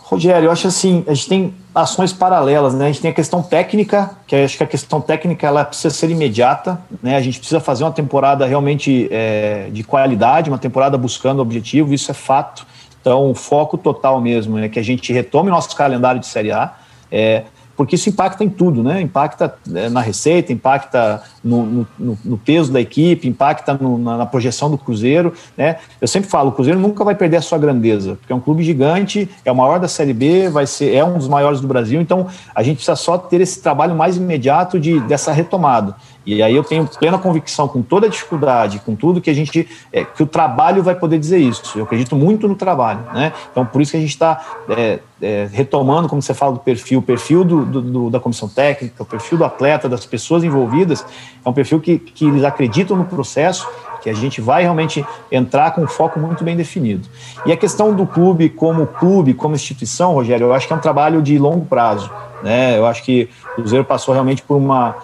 Rogério, 0.00 0.48
eu 0.48 0.50
acho 0.52 0.68
assim, 0.68 1.02
a 1.06 1.14
gente 1.14 1.28
tem 1.28 1.54
ações 1.74 2.12
paralelas, 2.12 2.74
né? 2.74 2.84
A 2.84 2.86
gente 2.88 3.00
tem 3.00 3.10
a 3.10 3.14
questão 3.14 3.42
técnica, 3.42 4.18
que 4.26 4.36
eu 4.36 4.44
acho 4.44 4.58
que 4.58 4.62
a 4.62 4.66
questão 4.66 5.00
técnica 5.00 5.46
ela 5.46 5.64
precisa 5.64 5.88
ser 5.88 6.10
imediata, 6.10 6.78
né? 7.02 7.16
A 7.16 7.22
gente 7.22 7.38
precisa 7.38 7.60
fazer 7.60 7.84
uma 7.84 7.90
temporada 7.90 8.44
realmente 8.44 9.08
é, 9.10 9.70
de 9.72 9.82
qualidade, 9.82 10.50
uma 10.50 10.58
temporada 10.58 10.98
buscando 10.98 11.40
objetivo, 11.40 11.94
isso 11.94 12.10
é 12.10 12.14
fato. 12.14 12.66
Então, 13.00 13.30
o 13.30 13.34
foco 13.34 13.78
total 13.78 14.20
mesmo 14.20 14.58
é 14.58 14.68
que 14.68 14.78
a 14.78 14.82
gente 14.82 15.10
retome 15.10 15.50
nosso 15.50 15.74
calendário 15.74 16.20
de 16.20 16.26
Série 16.26 16.52
A. 16.52 16.74
É, 17.10 17.44
porque 17.76 17.96
isso 17.96 18.08
impacta 18.08 18.44
em 18.44 18.48
tudo, 18.48 18.82
né? 18.82 19.00
Impacta 19.00 19.54
é, 19.74 19.88
na 19.88 20.00
receita, 20.00 20.52
impacta 20.52 21.22
no, 21.42 21.86
no, 21.98 22.18
no 22.24 22.38
peso 22.38 22.72
da 22.72 22.80
equipe, 22.80 23.28
impacta 23.28 23.74
no, 23.74 23.98
na, 23.98 24.18
na, 24.18 24.26
projeção 24.26 24.70
do 24.70 24.78
Cruzeiro, 24.78 25.32
né? 25.56 25.76
Eu 26.00 26.08
sempre 26.08 26.28
falo, 26.28 26.50
o 26.50 26.52
Cruzeiro 26.52 26.78
nunca 26.78 27.04
vai 27.04 27.14
perder 27.14 27.38
a 27.38 27.42
sua 27.42 27.58
grandeza, 27.58 28.16
porque 28.16 28.32
é 28.32 28.36
um 28.36 28.40
clube 28.40 28.62
gigante, 28.62 29.28
é 29.44 29.52
o 29.52 29.56
maior 29.56 29.78
da 29.78 29.88
Série 29.88 30.12
B, 30.12 30.48
vai 30.48 30.66
ser, 30.66 30.94
é 30.94 31.04
um 31.04 31.18
dos 31.18 31.28
maiores 31.28 31.60
do 31.60 31.66
Brasil, 31.66 32.00
então 32.00 32.26
a 32.54 32.62
gente 32.62 32.76
precisa 32.76 32.96
só 32.96 33.18
ter 33.18 33.40
esse 33.40 33.60
trabalho 33.60 33.94
mais 33.94 34.16
imediato 34.16 34.78
de, 34.78 35.00
dessa 35.00 35.32
retomada. 35.32 35.96
E 36.26 36.42
aí 36.42 36.54
eu 36.56 36.64
tenho 36.64 36.86
plena 36.86 37.18
convicção, 37.18 37.68
com 37.68 37.82
toda 37.82 38.06
a 38.06 38.10
dificuldade, 38.10 38.80
com 38.84 38.94
tudo 38.94 39.20
que 39.20 39.28
a 39.28 39.34
gente. 39.34 39.68
É, 39.92 40.04
que 40.04 40.22
o 40.22 40.26
trabalho 40.26 40.82
vai 40.82 40.94
poder 40.94 41.18
dizer 41.18 41.38
isso. 41.38 41.78
Eu 41.78 41.84
acredito 41.84 42.16
muito 42.16 42.48
no 42.48 42.54
trabalho. 42.54 43.00
Né? 43.12 43.32
Então, 43.50 43.66
por 43.66 43.82
isso 43.82 43.92
que 43.92 43.98
a 43.98 44.00
gente 44.00 44.10
está 44.10 44.62
é, 44.70 45.00
é, 45.20 45.48
retomando, 45.52 46.08
como 46.08 46.22
você 46.22 46.32
fala 46.32 46.52
do 46.52 46.60
perfil, 46.60 47.00
o 47.00 47.02
perfil 47.02 47.44
do, 47.44 47.64
do, 47.64 47.82
do, 47.82 48.10
da 48.10 48.18
comissão 48.18 48.48
técnica, 48.48 49.02
o 49.02 49.06
perfil 49.06 49.38
do 49.38 49.44
atleta, 49.44 49.88
das 49.88 50.06
pessoas 50.06 50.42
envolvidas, 50.44 51.04
é 51.44 51.48
um 51.48 51.52
perfil 51.52 51.80
que, 51.80 51.98
que 51.98 52.26
eles 52.26 52.44
acreditam 52.44 52.96
no 52.96 53.04
processo, 53.04 53.68
que 54.02 54.10
a 54.10 54.14
gente 54.14 54.40
vai 54.40 54.62
realmente 54.62 55.04
entrar 55.32 55.70
com 55.72 55.82
um 55.82 55.86
foco 55.86 56.20
muito 56.20 56.44
bem 56.44 56.56
definido. 56.56 57.08
E 57.46 57.52
a 57.52 57.56
questão 57.56 57.94
do 57.94 58.06
clube 58.06 58.50
como 58.50 58.86
clube, 58.86 59.32
como 59.32 59.54
instituição, 59.54 60.12
Rogério, 60.12 60.46
eu 60.46 60.54
acho 60.54 60.66
que 60.66 60.72
é 60.72 60.76
um 60.76 60.80
trabalho 60.80 61.22
de 61.22 61.38
longo 61.38 61.64
prazo. 61.64 62.10
Né? 62.42 62.76
Eu 62.76 62.84
acho 62.84 63.02
que 63.02 63.30
o 63.52 63.54
Cruzeiro 63.56 63.84
passou 63.84 64.12
realmente 64.12 64.42
por 64.42 64.56
uma 64.56 64.94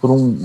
por 0.00 0.10
um, 0.10 0.36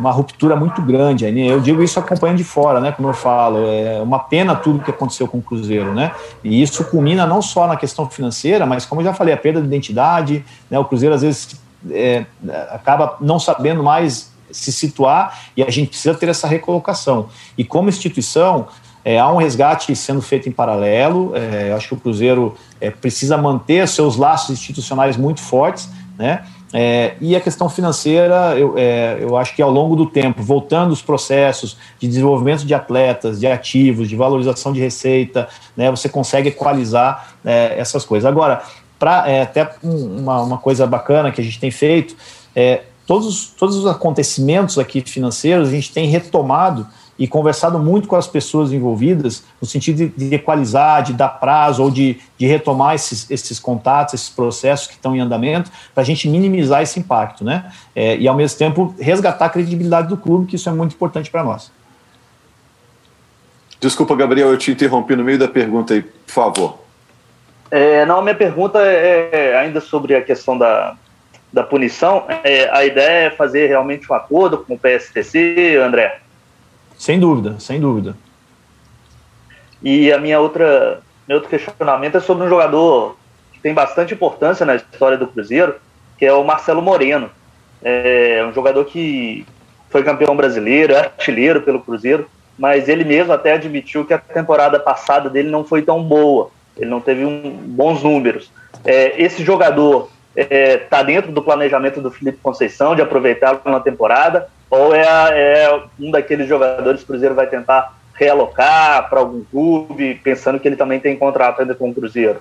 uma 0.00 0.10
ruptura 0.10 0.56
muito 0.56 0.82
grande. 0.82 1.24
Eu 1.24 1.60
digo 1.60 1.82
isso 1.82 1.98
acompanhando 1.98 2.38
de 2.38 2.44
fora, 2.44 2.80
né? 2.80 2.90
Como 2.90 3.08
eu 3.08 3.14
falo, 3.14 3.58
é 3.66 4.00
uma 4.02 4.18
pena 4.18 4.54
tudo 4.56 4.80
que 4.80 4.90
aconteceu 4.90 5.28
com 5.28 5.38
o 5.38 5.42
Cruzeiro, 5.42 5.94
né? 5.94 6.12
E 6.42 6.60
isso 6.60 6.84
culmina 6.84 7.24
não 7.24 7.40
só 7.40 7.66
na 7.66 7.76
questão 7.76 8.08
financeira, 8.08 8.66
mas 8.66 8.84
como 8.84 9.00
eu 9.00 9.04
já 9.04 9.14
falei, 9.14 9.32
a 9.32 9.36
perda 9.36 9.60
de 9.60 9.66
identidade, 9.66 10.44
né? 10.68 10.78
O 10.78 10.84
Cruzeiro 10.84 11.14
às 11.14 11.22
vezes 11.22 11.60
é, 11.90 12.26
acaba 12.72 13.16
não 13.20 13.38
sabendo 13.38 13.82
mais 13.82 14.30
se 14.50 14.72
situar 14.72 15.38
e 15.56 15.62
a 15.62 15.70
gente 15.70 15.90
precisa 15.90 16.14
ter 16.14 16.28
essa 16.28 16.48
recolocação. 16.48 17.28
E 17.56 17.64
como 17.64 17.88
instituição, 17.88 18.66
é, 19.04 19.18
há 19.18 19.30
um 19.30 19.36
resgate 19.36 19.94
sendo 19.94 20.20
feito 20.20 20.48
em 20.48 20.52
paralelo. 20.52 21.32
É, 21.34 21.72
acho 21.72 21.88
que 21.88 21.94
o 21.94 21.96
Cruzeiro 21.96 22.56
é, 22.80 22.90
precisa 22.90 23.36
manter 23.36 23.86
seus 23.88 24.16
laços 24.16 24.50
institucionais 24.50 25.16
muito 25.16 25.40
fortes, 25.40 25.88
né? 26.18 26.44
É, 26.72 27.14
e 27.20 27.34
a 27.34 27.40
questão 27.40 27.68
financeira, 27.68 28.56
eu, 28.56 28.74
é, 28.76 29.18
eu 29.20 29.36
acho 29.36 29.54
que 29.56 29.62
ao 29.62 29.70
longo 29.70 29.96
do 29.96 30.06
tempo, 30.06 30.42
voltando 30.42 30.92
os 30.92 31.02
processos 31.02 31.76
de 31.98 32.06
desenvolvimento 32.06 32.64
de 32.64 32.72
atletas, 32.72 33.40
de 33.40 33.46
ativos, 33.46 34.08
de 34.08 34.14
valorização 34.14 34.72
de 34.72 34.80
receita, 34.80 35.48
né, 35.76 35.90
você 35.90 36.08
consegue 36.08 36.48
equalizar 36.50 37.34
é, 37.44 37.74
essas 37.76 38.04
coisas. 38.04 38.24
Agora, 38.24 38.62
para 38.98 39.28
é, 39.28 39.42
até 39.42 39.68
uma, 39.82 40.42
uma, 40.42 40.58
coisa 40.58 40.86
bacana 40.86 41.32
que 41.32 41.40
a 41.40 41.44
gente 41.44 41.58
tem 41.58 41.70
feito, 41.70 42.14
é, 42.54 42.82
todos, 43.06 43.46
todos 43.58 43.76
os 43.76 43.86
acontecimentos 43.86 44.78
aqui 44.78 45.00
financeiros 45.00 45.68
a 45.68 45.72
gente 45.72 45.90
tem 45.90 46.08
retomado 46.08 46.86
e 47.20 47.28
conversado 47.28 47.78
muito 47.78 48.08
com 48.08 48.16
as 48.16 48.26
pessoas 48.26 48.72
envolvidas 48.72 49.44
no 49.60 49.68
sentido 49.68 49.98
de, 49.98 50.28
de 50.28 50.34
equalizar, 50.34 51.02
de 51.02 51.12
dar 51.12 51.28
prazo 51.28 51.82
ou 51.82 51.90
de, 51.90 52.18
de 52.38 52.46
retomar 52.46 52.94
esses, 52.94 53.30
esses 53.30 53.60
contatos, 53.60 54.14
esses 54.14 54.30
processos 54.30 54.86
que 54.86 54.94
estão 54.94 55.14
em 55.14 55.20
andamento, 55.20 55.70
para 55.94 56.02
a 56.02 56.06
gente 56.06 56.26
minimizar 56.26 56.80
esse 56.80 56.98
impacto, 56.98 57.44
né? 57.44 57.70
É, 57.94 58.16
e 58.16 58.26
ao 58.26 58.34
mesmo 58.34 58.58
tempo 58.58 58.94
resgatar 58.98 59.44
a 59.44 59.50
credibilidade 59.50 60.08
do 60.08 60.16
clube, 60.16 60.46
que 60.46 60.56
isso 60.56 60.66
é 60.70 60.72
muito 60.72 60.94
importante 60.94 61.30
para 61.30 61.44
nós. 61.44 61.70
Desculpa, 63.78 64.16
Gabriel, 64.16 64.48
eu 64.48 64.56
te 64.56 64.70
interrompi 64.70 65.14
no 65.14 65.22
meio 65.22 65.38
da 65.38 65.48
pergunta 65.48 65.92
aí, 65.92 66.00
por 66.00 66.32
favor. 66.32 66.78
É, 67.70 68.06
não, 68.06 68.22
minha 68.22 68.34
pergunta 68.34 68.78
é 68.80 69.58
ainda 69.58 69.80
sobre 69.80 70.16
a 70.16 70.22
questão 70.22 70.56
da, 70.56 70.96
da 71.52 71.62
punição. 71.62 72.24
É, 72.42 72.70
a 72.72 72.82
ideia 72.82 73.26
é 73.26 73.30
fazer 73.30 73.66
realmente 73.66 74.10
um 74.10 74.14
acordo 74.14 74.58
com 74.58 74.74
o 74.74 74.78
PSTC, 74.78 75.76
André? 75.76 76.18
Sem 77.00 77.18
dúvida, 77.18 77.58
sem 77.58 77.80
dúvida. 77.80 78.14
E 79.82 80.12
a 80.12 80.18
minha 80.18 80.38
outra, 80.38 81.00
meu 81.26 81.38
outro 81.38 81.48
questionamento 81.48 82.18
é 82.18 82.20
sobre 82.20 82.44
um 82.44 82.48
jogador 82.50 83.16
que 83.54 83.58
tem 83.58 83.72
bastante 83.72 84.12
importância 84.12 84.66
na 84.66 84.76
história 84.76 85.16
do 85.16 85.26
Cruzeiro, 85.26 85.76
que 86.18 86.26
é 86.26 86.32
o 86.34 86.44
Marcelo 86.44 86.82
Moreno. 86.82 87.30
É 87.82 88.44
um 88.46 88.52
jogador 88.52 88.84
que 88.84 89.46
foi 89.88 90.02
campeão 90.02 90.36
brasileiro, 90.36 90.92
é 90.92 90.98
artilheiro 90.98 91.62
pelo 91.62 91.80
Cruzeiro, 91.80 92.28
mas 92.58 92.86
ele 92.86 93.02
mesmo 93.02 93.32
até 93.32 93.54
admitiu 93.54 94.04
que 94.04 94.12
a 94.12 94.18
temporada 94.18 94.78
passada 94.78 95.30
dele 95.30 95.48
não 95.48 95.64
foi 95.64 95.80
tão 95.80 96.02
boa. 96.02 96.50
Ele 96.76 96.90
não 96.90 97.00
teve 97.00 97.24
um, 97.24 97.56
bons 97.64 98.02
números. 98.02 98.52
É, 98.84 99.14
esse 99.20 99.42
jogador 99.42 100.10
está 100.36 100.54
é, 100.54 100.76
tá 100.78 101.02
dentro 101.02 101.32
do 101.32 101.42
planejamento 101.42 102.00
do 102.00 102.10
Felipe 102.10 102.38
Conceição 102.42 102.94
de 102.94 103.02
aproveitá-lo 103.02 103.60
na 103.64 103.80
temporada 103.80 104.48
ou 104.70 104.94
é, 104.94 105.02
é 105.02 105.82
um 105.98 106.10
daqueles 106.10 106.48
jogadores 106.48 107.00
que 107.00 107.04
o 107.04 107.08
Cruzeiro 107.08 107.34
vai 107.34 107.46
tentar 107.46 107.98
realocar 108.14 109.08
para 109.08 109.20
algum 109.20 109.42
clube, 109.42 110.14
pensando 110.22 110.60
que 110.60 110.68
ele 110.68 110.76
também 110.76 111.00
tem 111.00 111.16
contrato 111.16 111.60
ainda 111.60 111.74
com 111.74 111.90
o 111.90 111.94
Cruzeiro? 111.94 112.40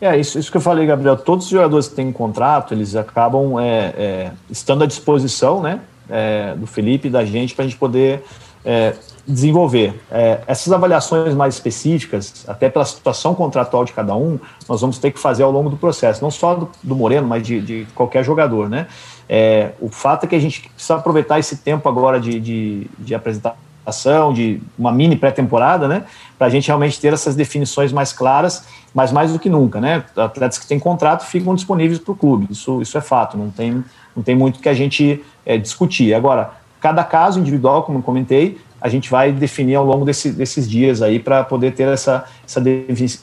É, 0.00 0.16
isso, 0.16 0.38
isso 0.38 0.50
que 0.50 0.56
eu 0.56 0.60
falei, 0.60 0.86
Gabriel. 0.86 1.16
Todos 1.16 1.46
os 1.46 1.50
jogadores 1.50 1.88
que 1.88 1.94
têm 1.94 2.10
contrato, 2.10 2.74
eles 2.74 2.96
acabam 2.96 3.58
é, 3.60 3.94
é, 3.96 4.32
estando 4.50 4.84
à 4.84 4.86
disposição 4.86 5.62
né, 5.62 5.80
é, 6.08 6.54
do 6.54 6.66
Felipe 6.66 7.08
e 7.08 7.10
da 7.10 7.24
gente 7.24 7.54
para 7.54 7.64
a 7.64 7.68
gente 7.68 7.78
poder 7.78 8.22
é, 8.64 8.94
desenvolver. 9.26 10.00
É, 10.10 10.40
essas 10.46 10.72
avaliações 10.72 11.34
mais 11.34 11.54
específicas, 11.54 12.44
até 12.46 12.68
pela 12.68 12.84
situação 12.84 13.34
contratual 13.34 13.84
de 13.84 13.92
cada 13.92 14.14
um, 14.14 14.38
nós 14.68 14.80
vamos 14.80 14.98
ter 14.98 15.10
que 15.10 15.18
fazer 15.18 15.42
ao 15.42 15.50
longo 15.50 15.68
do 15.68 15.76
processo, 15.76 16.22
não 16.22 16.30
só 16.30 16.54
do, 16.54 16.68
do 16.82 16.94
Moreno, 16.94 17.26
mas 17.26 17.46
de, 17.46 17.60
de, 17.60 17.86
qualquer 17.94 18.24
jogador. 18.24 18.68
Né? 18.68 18.86
É, 19.28 19.72
o 19.80 19.88
fato 19.88 20.24
é 20.24 20.26
que 20.26 20.34
a 20.34 20.40
gente 20.40 20.68
precisa 20.68 20.94
aproveitar 20.94 21.38
esse 21.38 21.56
tempo 21.56 21.88
agora 21.88 22.20
de, 22.20 22.38
de, 22.38 22.86
de 22.98 23.14
apresentar 23.14 23.56
adaptação, 23.86 24.32
de 24.32 24.60
uma 24.76 24.90
mini 24.90 25.16
pré-temporada, 25.16 25.86
né? 25.86 26.04
Para 26.36 26.48
a 26.48 26.50
gente 26.50 26.66
realmente 26.66 27.00
ter 27.00 27.12
essas 27.12 27.36
definições 27.36 27.92
mais 27.92 28.12
claras, 28.12 28.66
mas 28.92 29.12
mais 29.12 29.32
do 29.32 29.38
que 29.38 29.48
nunca, 29.48 29.80
né? 29.80 30.04
Atletas 30.16 30.58
que 30.58 30.66
têm 30.66 30.78
contrato 30.78 31.24
ficam 31.24 31.54
disponíveis 31.54 31.98
para 31.98 32.12
o 32.12 32.16
clube, 32.16 32.48
isso, 32.50 32.82
isso 32.82 32.98
é 32.98 33.00
fato, 33.00 33.38
não 33.38 33.50
tem, 33.50 33.84
não 34.14 34.22
tem 34.22 34.34
muito 34.34 34.58
que 34.58 34.68
a 34.68 34.74
gente 34.74 35.22
é, 35.44 35.56
discutir. 35.56 36.12
Agora, 36.12 36.50
cada 36.80 37.04
caso 37.04 37.38
individual, 37.38 37.84
como 37.84 37.98
eu 37.98 38.02
comentei, 38.02 38.58
a 38.86 38.88
gente 38.88 39.10
vai 39.10 39.32
definir 39.32 39.74
ao 39.74 39.84
longo 39.84 40.04
desse, 40.04 40.30
desses 40.30 40.70
dias 40.70 41.02
aí 41.02 41.18
para 41.18 41.42
poder 41.42 41.72
ter 41.72 41.88
essa, 41.88 42.24
essa 42.46 42.62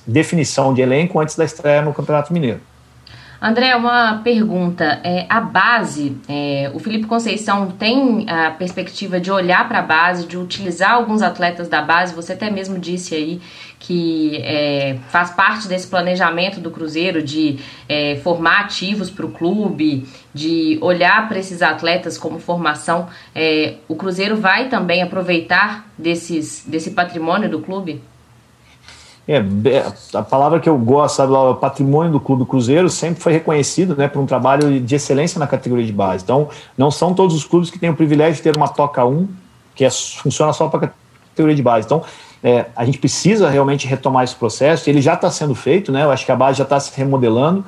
definição 0.06 0.74
de 0.74 0.82
elenco 0.82 1.20
antes 1.22 1.38
da 1.38 1.46
estreia 1.46 1.82
no 1.82 1.94
Campeonato 1.94 2.34
Mineiro. 2.34 2.60
André, 3.42 3.76
uma 3.76 4.22
pergunta. 4.24 5.02
É, 5.04 5.26
a 5.30 5.40
base, 5.40 6.18
é, 6.30 6.72
o 6.74 6.80
Felipe 6.80 7.08
Conceição 7.08 7.72
tem 7.72 8.26
a 8.30 8.52
perspectiva 8.52 9.20
de 9.20 9.32
olhar 9.32 9.68
para 9.68 9.80
a 9.80 9.82
base, 9.82 10.28
de 10.28 10.38
utilizar 10.38 10.92
alguns 10.92 11.22
atletas 11.22 11.68
da 11.68 11.82
base. 11.82 12.14
Você 12.14 12.34
até 12.34 12.50
mesmo 12.50 12.80
disse 12.80 13.16
aí 13.16 13.42
que 13.84 14.38
é, 14.38 14.98
faz 15.10 15.32
parte 15.32 15.68
desse 15.68 15.88
planejamento 15.88 16.62
do 16.62 16.72
Cruzeiro 16.72 17.22
de 17.22 17.60
é, 17.88 18.16
formar 18.24 18.62
ativos 18.62 19.10
para 19.10 19.26
o 19.26 19.32
clube, 19.32 20.08
de 20.34 20.78
olhar 20.82 21.28
para 21.28 21.38
esses 21.38 21.62
atletas 21.62 22.18
como 22.18 22.40
formação. 22.40 23.10
É, 23.36 23.76
o 23.90 23.96
Cruzeiro 23.96 24.38
vai 24.38 24.70
também 24.70 25.04
aproveitar 25.04 25.86
desses, 25.98 26.64
desse 26.66 26.92
patrimônio 26.92 27.50
do 27.50 27.60
clube? 27.60 28.02
É, 29.28 29.44
a 30.14 30.22
palavra 30.22 30.62
que 30.62 30.70
eu 30.70 30.78
gosto, 30.78 31.18
sabe, 31.18 31.34
o 31.34 31.56
patrimônio 31.56 32.14
do 32.14 32.22
Clube 32.22 32.46
Cruzeiro 32.46 32.90
sempre 32.90 33.22
foi 33.22 33.34
reconhecido 33.34 33.98
né, 33.98 34.08
por 34.08 34.22
um 34.22 34.26
trabalho 34.26 34.80
de 34.80 34.96
excelência 34.96 35.40
na 35.40 35.48
categoria 35.48 35.86
de 35.86 35.94
base. 35.94 36.24
Então, 36.24 36.48
não 36.78 36.90
são 36.90 37.14
todos 37.14 37.36
os 37.36 37.44
clubes 37.44 37.70
que 37.70 37.78
têm 37.78 37.90
o 37.90 37.96
privilégio 37.96 38.36
de 38.36 38.42
ter 38.44 38.56
uma 38.56 38.70
Toca 38.70 39.04
1, 39.04 39.28
que 39.76 39.84
é, 39.84 39.90
funciona 39.90 40.54
só 40.54 40.70
para 40.70 40.88
a 40.88 40.90
categoria 41.30 41.56
de 41.56 41.64
base. 41.64 41.86
Então, 41.86 42.02
é, 42.44 42.66
a 42.76 42.84
gente 42.86 42.98
precisa 42.98 43.50
realmente 43.50 43.88
retomar 43.88 44.24
esse 44.24 44.36
processo, 44.36 44.90
ele 44.90 45.02
já 45.02 45.14
está 45.14 45.32
sendo 45.32 45.56
feito, 45.56 45.92
né, 45.92 46.04
eu 46.04 46.12
acho 46.12 46.26
que 46.26 46.32
a 46.32 46.36
base 46.36 46.58
já 46.58 46.64
está 46.64 46.80
se 46.80 46.92
remodelando, 46.96 47.64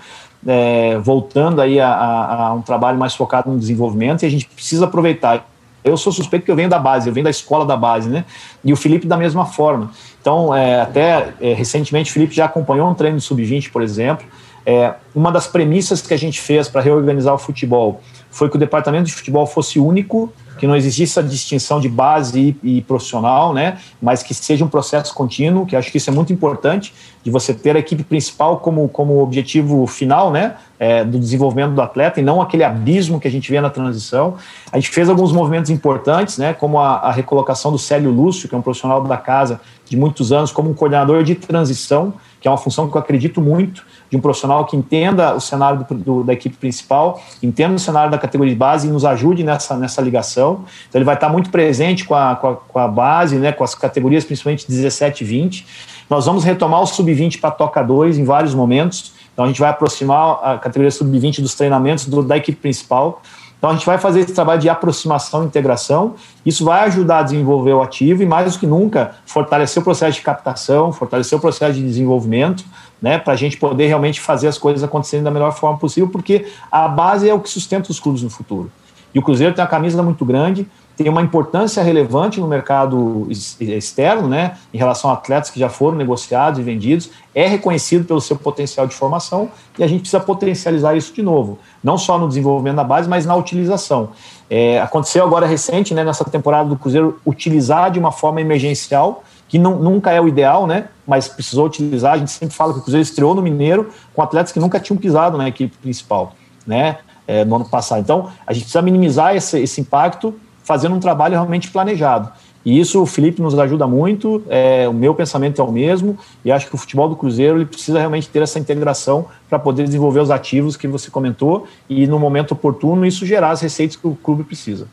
é, 0.46 0.98
voltando 1.00 1.62
aí 1.62 1.80
a, 1.80 1.88
a, 1.88 2.48
a 2.48 2.54
um 2.54 2.62
trabalho 2.62 2.98
mais 2.98 3.16
focado 3.16 3.50
no 3.50 3.58
desenvolvimento, 3.58 4.24
e 4.24 4.26
a 4.26 4.30
gente 4.30 4.46
precisa 4.48 4.86
aproveitar 4.86 5.48
eu 5.86 5.96
sou 5.96 6.12
suspeito 6.12 6.44
que 6.44 6.52
eu 6.52 6.56
venho 6.56 6.68
da 6.68 6.80
base, 6.80 7.08
eu 7.08 7.14
venho 7.14 7.26
da 7.26 7.30
escola 7.30 7.64
da 7.64 7.78
base, 7.78 8.10
né? 8.10 8.26
E 8.64 8.74
o 8.74 8.76
Felipe 8.76 9.06
da 9.06 9.16
mesma 9.16 9.46
forma. 9.46 9.92
Então, 10.20 10.54
é, 10.54 10.82
até 10.82 11.36
é, 11.40 11.54
recentemente, 11.54 12.10
o 12.10 12.14
Felipe 12.14 12.34
já 12.34 12.46
acompanhou 12.46 12.90
um 12.90 12.96
treino 12.96 13.20
de 13.20 13.24
sub-20, 13.24 13.72
por 13.72 13.84
exemplo. 13.84 14.26
É, 14.66 14.96
uma 15.14 15.32
das 15.32 15.46
premissas 15.46 16.02
que 16.02 16.12
a 16.12 16.18
gente 16.18 16.42
fez 16.42 16.68
para 16.68 16.82
reorganizar 16.82 17.36
o 17.36 17.38
futebol 17.38 18.02
foi 18.32 18.50
que 18.50 18.56
o 18.56 18.60
departamento 18.60 19.06
de 19.06 19.14
futebol 19.14 19.46
fosse 19.46 19.80
único 19.80 20.34
que 20.66 20.68
não 20.68 20.76
existisse 20.76 21.20
a 21.20 21.22
distinção 21.22 21.80
de 21.80 21.88
base 21.88 22.58
e, 22.64 22.78
e, 22.78 22.82
profissional, 22.82 23.54
né? 23.54 23.78
Mas 24.02 24.24
que 24.24 24.34
seja 24.34 24.66
um 24.66 24.68
processo 24.68 25.14
contínuo, 25.14 25.64
que 25.64 25.76
acho 25.76 25.92
que 25.92 26.00
isso 26.00 26.10
é 26.10 26.14
muito 26.14 26.34
importante, 26.34 26.92
de 27.24 27.30
você 27.30 27.54
ter 27.54 27.76
a 27.76 27.80
equipe 27.80 28.04
principal 28.04 28.58
como, 28.58 28.90
como 28.90 29.22
objetivo 29.22 29.86
final, 29.86 30.32
né? 30.32 30.56
É, 30.78 31.06
do 31.06 31.20
desenvolvimento 31.20 31.74
do 31.74 31.82
atleta 31.82 32.20
e 32.20 32.24
não 32.24 32.42
aquele 32.42 32.64
abismo 32.64 33.20
que 33.20 33.28
a 33.28 33.32
gente 33.32 33.50
vê 33.50 33.62
na 33.62 33.70
transição. 33.70 34.36
A 34.72 34.78
gente 34.78 34.90
fez 34.90 35.08
alguns 35.08 35.32
movimentos 35.32 35.70
importantes, 35.70 36.40
né? 36.40 36.54
Como 36.54 36.80
a, 36.80 36.96
a 36.96 37.12
recolocação 37.12 37.72
do 37.72 37.78
Célio 37.78 38.10
Lúcio, 38.10 38.50
que 38.50 38.56
é 38.56 38.58
um 38.58 38.62
profissional 38.62 39.02
da 39.04 39.18
casa 39.18 39.62
de 39.88 39.96
muitos 39.96 40.32
anos, 40.32 40.52
como 40.52 40.72
um 40.72 40.74
coordenador 40.74 41.24
de 41.24 41.36
transição, 41.36 42.14
que 42.46 42.48
é 42.48 42.52
uma 42.52 42.60
função 42.60 42.88
que 42.88 42.96
eu 42.96 43.02
acredito 43.02 43.42
muito 43.42 43.84
de 44.08 44.16
um 44.16 44.22
profissional 44.22 44.66
que 44.66 44.78
entenda 44.78 45.34
o 45.34 45.42
cenário 45.42 45.84
do, 45.84 45.96
do, 45.96 46.24
da 46.24 46.32
equipe 46.32 46.56
principal, 46.56 47.20
entenda 47.42 47.74
o 47.74 47.80
cenário 47.80 48.12
da 48.12 48.20
categoria 48.20 48.54
de 48.54 48.60
base 48.60 48.88
e 48.88 48.92
nos 48.92 49.04
ajude 49.04 49.44
nessa, 49.44 49.76
nessa 49.76 50.00
ligação. 50.00 50.64
Então, 50.88 51.00
ele 51.00 51.06
vai 51.06 51.16
estar 51.16 51.28
muito 51.28 51.50
presente 51.50 52.06
com 52.06 52.14
a, 52.14 52.36
com 52.36 52.50
a, 52.50 52.56
com 52.56 52.78
a 52.78 52.88
base, 52.88 53.38
né, 53.38 53.52
com 53.52 53.64
as 53.64 53.74
categorias, 53.74 54.24
principalmente 54.24 54.68
17 54.68 55.24
e 55.24 55.28
20. 55.28 55.68
Nós 56.08 56.28
vamos 56.28 56.44
retomar 56.44 56.84
o 56.84 56.86
sub-20 56.86 57.40
para 57.40 57.50
Toca 57.50 57.82
2 57.82 58.20
em 58.20 58.24
vários 58.24 58.54
momentos. 58.54 59.14
Então, 59.34 59.46
a 59.46 59.48
gente 59.48 59.60
vai 59.60 59.72
aproximar 59.72 60.40
a 60.44 60.60
categoria 60.60 60.92
sub-20 60.92 61.42
dos 61.42 61.56
treinamentos 61.56 62.06
do, 62.06 62.22
da 62.22 62.38
equipe 62.38 62.62
principal. 62.62 63.24
Então, 63.66 63.72
a 63.74 63.78
gente 63.78 63.86
vai 63.88 63.98
fazer 63.98 64.20
esse 64.20 64.32
trabalho 64.32 64.62
de 64.62 64.70
aproximação 64.70 65.42
e 65.42 65.48
integração. 65.48 66.14
Isso 66.46 66.64
vai 66.64 66.86
ajudar 66.86 67.18
a 67.18 67.24
desenvolver 67.24 67.74
o 67.74 67.82
ativo 67.82 68.22
e, 68.22 68.26
mais 68.26 68.54
do 68.54 68.60
que 68.60 68.68
nunca, 68.68 69.16
fortalecer 69.26 69.82
o 69.82 69.84
processo 69.84 70.20
de 70.20 70.22
captação, 70.22 70.94
fortalecer 70.94 71.36
o 71.36 71.42
processo 71.42 71.74
de 71.74 71.82
desenvolvimento, 71.82 72.64
né, 73.02 73.18
para 73.18 73.34
a 73.34 73.36
gente 73.36 73.58
poder 73.58 73.88
realmente 73.88 74.22
fazer 74.22 74.48
as 74.48 74.60
coisas 74.60 74.84
acontecerem 74.84 75.24
da 75.24 75.32
melhor 75.32 75.52
forma 75.52 75.80
possível, 75.80 76.08
porque 76.08 76.46
a 76.72 76.88
base 76.88 77.28
é 77.28 77.34
o 77.34 77.40
que 77.40 77.50
sustenta 77.50 77.90
os 77.90 78.00
clubes 78.00 78.22
no 78.22 78.30
futuro. 78.30 78.72
E 79.16 79.18
o 79.18 79.24
Cruzeiro 79.24 79.56
tem 79.56 79.64
uma 79.64 79.68
camisa 79.68 80.04
muito 80.04 80.24
grande, 80.24 80.68
tem 80.96 81.10
uma 81.10 81.22
importância 81.22 81.84
relevante 81.84 82.40
no 82.40 82.48
mercado 82.48 83.28
externo, 83.30 84.28
né, 84.28 84.58
em 84.74 84.78
relação 84.78 85.10
a 85.10 85.14
atletas 85.14 85.50
que 85.50 85.60
já 85.60 85.70
foram 85.70 85.98
negociados 85.98 86.60
e 86.60 86.64
vendidos, 86.64 87.10
é 87.34 87.48
reconhecido 87.48 88.06
pelo 88.06 88.22
seu 88.22 88.38
potencial 88.38 88.88
de 88.88 88.96
formação 88.96 89.50
e 89.78 89.84
a 89.84 89.88
gente 89.88 90.02
precisa 90.02 90.22
potencializar 90.22 90.96
isso 90.96 91.14
de 91.14 91.22
novo, 91.22 91.60
não 91.84 91.98
só 91.98 92.18
no 92.18 92.28
desenvolvimento 92.28 92.78
da 92.78 92.84
base, 92.84 93.10
mas 93.10 93.26
na 93.26 93.36
utilização. 93.36 94.10
É, 94.50 94.80
aconteceu 94.80 95.24
agora 95.24 95.46
recente, 95.46 95.94
né, 95.94 96.04
nessa 96.04 96.24
temporada 96.24 96.70
do 96.70 96.78
Cruzeiro, 96.78 97.20
utilizar 97.26 97.92
de 97.92 98.00
uma 98.00 98.12
forma 98.12 98.40
emergencial 98.40 99.24
que 99.48 99.60
não, 99.60 99.80
nunca 99.80 100.12
é 100.12 100.20
o 100.20 100.28
ideal, 100.28 100.66
né? 100.66 100.88
Mas 101.06 101.28
precisou 101.28 101.68
utilizar. 101.68 102.14
A 102.14 102.18
gente 102.18 102.32
sempre 102.32 102.56
fala 102.56 102.74
que 102.74 102.80
o 102.80 102.82
Cruzeiro 102.82 103.04
estreou 103.04 103.36
no 103.36 103.42
Mineiro 103.42 103.90
com 104.14 104.22
atletas 104.22 104.52
que 104.52 104.60
nunca 104.60 104.80
tinham 104.80 104.98
pisado 104.98 105.38
na 105.38 105.48
equipe 105.48 105.76
principal, 105.78 106.34
né? 106.66 106.98
É, 107.28 107.44
no 107.44 107.56
ano 107.56 107.66
passado. 107.66 108.02
Então, 108.02 108.30
a 108.46 108.54
gente 108.54 108.64
precisa 108.64 108.82
minimizar 108.82 109.36
esse, 109.36 109.60
esse 109.60 109.82
impacto 109.82 110.34
fazendo 110.66 110.96
um 110.96 111.00
trabalho 111.00 111.34
realmente 111.34 111.72
planejado. 111.72 112.30
E 112.66 112.80
isso 112.80 113.00
o 113.00 113.06
Felipe 113.06 113.42
nos 113.42 113.58
ajuda 113.58 113.86
muito, 113.86 114.44
é, 114.50 114.90
o 114.90 114.94
meu 114.94 115.14
pensamento 115.14 115.62
é 115.62 115.64
o 115.64 115.72
mesmo, 115.72 116.18
e 116.44 116.52
acho 116.52 116.68
que 116.68 116.74
o 116.74 116.78
futebol 116.78 117.08
do 117.08 117.16
Cruzeiro 117.16 117.58
ele 117.58 117.66
precisa 117.66 118.00
realmente 118.00 118.28
ter 118.28 118.42
essa 118.42 118.58
integração 118.58 119.28
para 119.48 119.60
poder 119.60 119.84
desenvolver 119.84 120.20
os 120.20 120.32
ativos 120.32 120.76
que 120.76 120.88
você 120.88 121.12
comentou 121.12 121.68
e, 121.88 122.08
no 122.08 122.18
momento 122.18 122.54
oportuno, 122.54 123.06
isso 123.06 123.24
gerar 123.24 123.52
as 123.52 123.62
receitas 123.62 123.96
que 123.96 124.08
o 124.08 124.16
clube 124.16 124.44
precisa. 124.44 124.88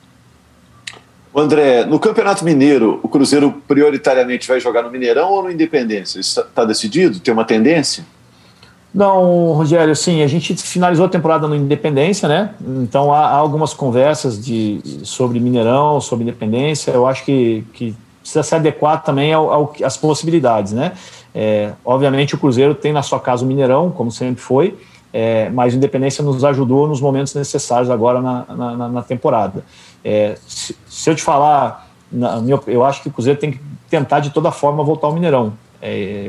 André, 1.35 1.87
no 1.87 1.99
Campeonato 1.99 2.45
Mineiro, 2.45 3.01
o 3.03 3.09
Cruzeiro 3.09 3.51
prioritariamente 3.67 4.47
vai 4.47 4.61
jogar 4.61 4.83
no 4.83 4.91
Mineirão 4.91 5.31
ou 5.31 5.43
no 5.43 5.51
Independência? 5.51 6.21
Isso 6.21 6.41
está 6.41 6.43
tá 6.43 6.65
decidido? 6.67 7.21
Tem 7.21 7.33
uma 7.33 7.47
tendência? 7.47 8.05
Não, 8.95 9.53
Rogério, 9.53 9.97
sim, 9.97 10.23
a 10.23 10.27
gente 10.27 10.55
finalizou 10.55 11.07
a 11.07 11.09
temporada 11.09 11.49
no 11.49 11.55
Independência, 11.57 12.29
né? 12.29 12.55
Então 12.61 13.13
há, 13.13 13.21
há 13.21 13.37
algumas 13.37 13.73
conversas 13.73 14.43
de, 14.43 14.83
sobre 15.03 15.41
Mineirão, 15.41 15.99
sobre 15.99 16.25
Independência. 16.25 16.91
Eu 16.91 17.07
acho 17.07 17.25
que, 17.25 17.65
que 17.73 17.97
precisa 18.21 18.43
se 18.43 18.55
adequar 18.55 19.03
também 19.03 19.33
ao, 19.33 19.51
ao, 19.51 19.75
às 19.83 19.97
possibilidades, 19.97 20.73
né? 20.73 20.93
É, 21.35 21.73
obviamente 21.83 22.35
o 22.35 22.39
Cruzeiro 22.39 22.75
tem 22.75 22.93
na 22.93 23.03
sua 23.03 23.19
casa 23.19 23.45
o 23.45 23.49
Mineirão, 23.49 23.91
como 23.91 24.11
sempre 24.11 24.43
foi, 24.43 24.79
é, 25.11 25.49
mas 25.49 25.73
o 25.73 25.77
Independência 25.79 26.23
nos 26.23 26.45
ajudou 26.45 26.87
nos 26.87 27.01
momentos 27.01 27.35
necessários 27.35 27.89
agora 27.89 28.21
na, 28.21 28.45
na, 28.45 28.89
na 28.89 29.03
temporada. 29.03 29.65
É, 30.05 30.37
se, 30.47 30.77
se, 30.87 31.09
eu 31.09 31.15
te 31.15 31.23
falar, 31.23 31.89
na, 32.11 32.43
eu 32.67 32.85
acho 32.85 33.03
que 33.03 33.09
o 33.09 33.13
Cruzeiro 33.13 33.41
tem 33.41 33.53
que 33.53 33.61
tentar 33.89 34.21
de 34.21 34.31
toda 34.31 34.51
forma 34.51 34.85
voltar 34.85 35.07
ao 35.07 35.15
Mineirão. 35.15 35.55
É, 35.83 36.29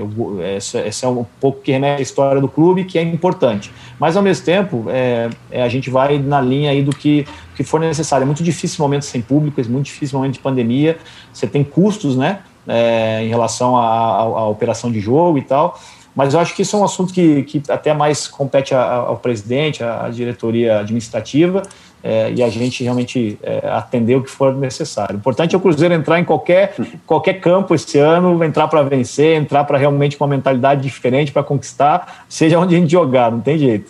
esse, 0.58 0.80
esse, 0.80 1.06
é 1.06 1.08
um 1.08 1.24
pouco 1.39 1.62
que 1.62 1.72
remete 1.72 2.00
à 2.00 2.02
história 2.02 2.42
do 2.42 2.48
clube, 2.48 2.86
que 2.86 2.98
é 2.98 3.04
importante. 3.04 3.72
Mas, 4.00 4.18
ao 4.18 4.24
mesmo 4.24 4.44
tempo, 4.44 4.86
é, 4.89 5.30
é, 5.52 5.62
a 5.62 5.70
gente 5.70 5.92
vai 5.92 6.18
na 6.18 6.42
linha 6.42 6.72
aí 6.72 6.82
do 6.82 6.92
que, 6.92 7.28
que 7.56 7.63
for 7.63 7.80
necessário. 7.80 8.24
É 8.24 8.26
muito 8.26 8.44
difícil 8.44 8.84
momento 8.84 9.06
sem 9.06 9.22
público, 9.22 9.62
é 9.62 9.63
muito 9.66 9.86
difícil 9.86 10.18
momento 10.18 10.34
de 10.34 10.39
pandemia. 10.39 10.98
Você 11.32 11.46
tem 11.46 11.63
custos, 11.63 12.18
né, 12.18 12.39
é, 12.68 13.24
em 13.24 13.30
relação 13.30 13.78
à 13.78 14.48
operação 14.48 14.92
de 14.92 15.00
jogo 15.00 15.38
e 15.38 15.44
tal. 15.44 15.80
Mas 16.16 16.34
eu 16.34 16.39
acho 16.39 16.56
que 16.56 16.62
isso 16.62 16.76
é 16.76 16.80
um 16.80 16.84
assunto 16.84 17.13
que, 17.13 17.44
que 17.44 17.63
até 17.70 17.94
mais 17.94 18.28
compete 18.28 18.74
ao 18.74 19.18
presidente, 19.18 19.84
à 19.84 20.10
diretoria 20.10 20.80
administrativa, 20.80 21.63
é, 22.04 22.34
e 22.34 22.44
a 22.44 22.50
gente 22.50 22.84
realmente 22.84 23.39
é, 23.42 23.66
atender 23.70 24.16
o 24.16 24.24
que 24.24 24.30
for 24.30 24.54
necessário. 24.54 25.16
O 25.16 25.20
importante 25.20 25.56
é 25.56 25.58
o 25.58 25.62
Cruzeiro 25.62 25.94
entrar 25.94 26.20
em 26.20 26.26
qualquer, 26.26 26.76
qualquer 27.08 27.36
campo 27.36 27.74
esse 27.74 27.98
ano, 27.98 28.44
entrar 28.44 28.68
para 28.68 28.84
vencer, 28.84 29.38
entrar 29.38 29.63
para 29.63 29.78
realmente 29.78 30.18
com 30.18 30.26
uma 30.26 30.36
mentalidade 30.36 30.82
diferente 30.82 31.32
para 31.32 31.44
conquistar, 31.44 32.26
seja 32.28 32.60
onde 32.60 32.76
a 32.76 32.80
gente 32.80 32.92
jogar, 32.92 33.32
não 33.32 33.39
tem 33.39 33.58
jeito. 33.58 33.89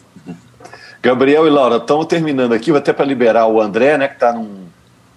Gabriel 1.01 1.47
e 1.47 1.49
Laura, 1.49 1.77
estamos 1.77 2.05
terminando 2.05 2.53
aqui, 2.53 2.71
até 2.71 2.93
para 2.93 3.03
liberar 3.03 3.47
o 3.47 3.59
André, 3.59 3.97
né, 3.97 4.07
que 4.07 4.13
está 4.13 4.31
num, 4.31 4.67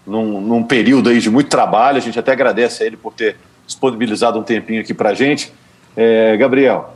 num, 0.06 0.40
num, 0.40 0.62
período 0.64 1.10
aí 1.10 1.20
de 1.20 1.30
muito 1.30 1.50
trabalho, 1.50 1.98
a 1.98 2.00
gente 2.00 2.18
até 2.18 2.32
agradece 2.32 2.82
a 2.82 2.86
ele 2.86 2.96
por 2.96 3.12
ter 3.12 3.36
disponibilizado 3.66 4.38
um 4.38 4.42
tempinho 4.42 4.80
aqui 4.80 4.94
para 4.94 5.10
a 5.10 5.14
gente. 5.14 5.52
É, 5.94 6.36
Gabriel. 6.36 6.94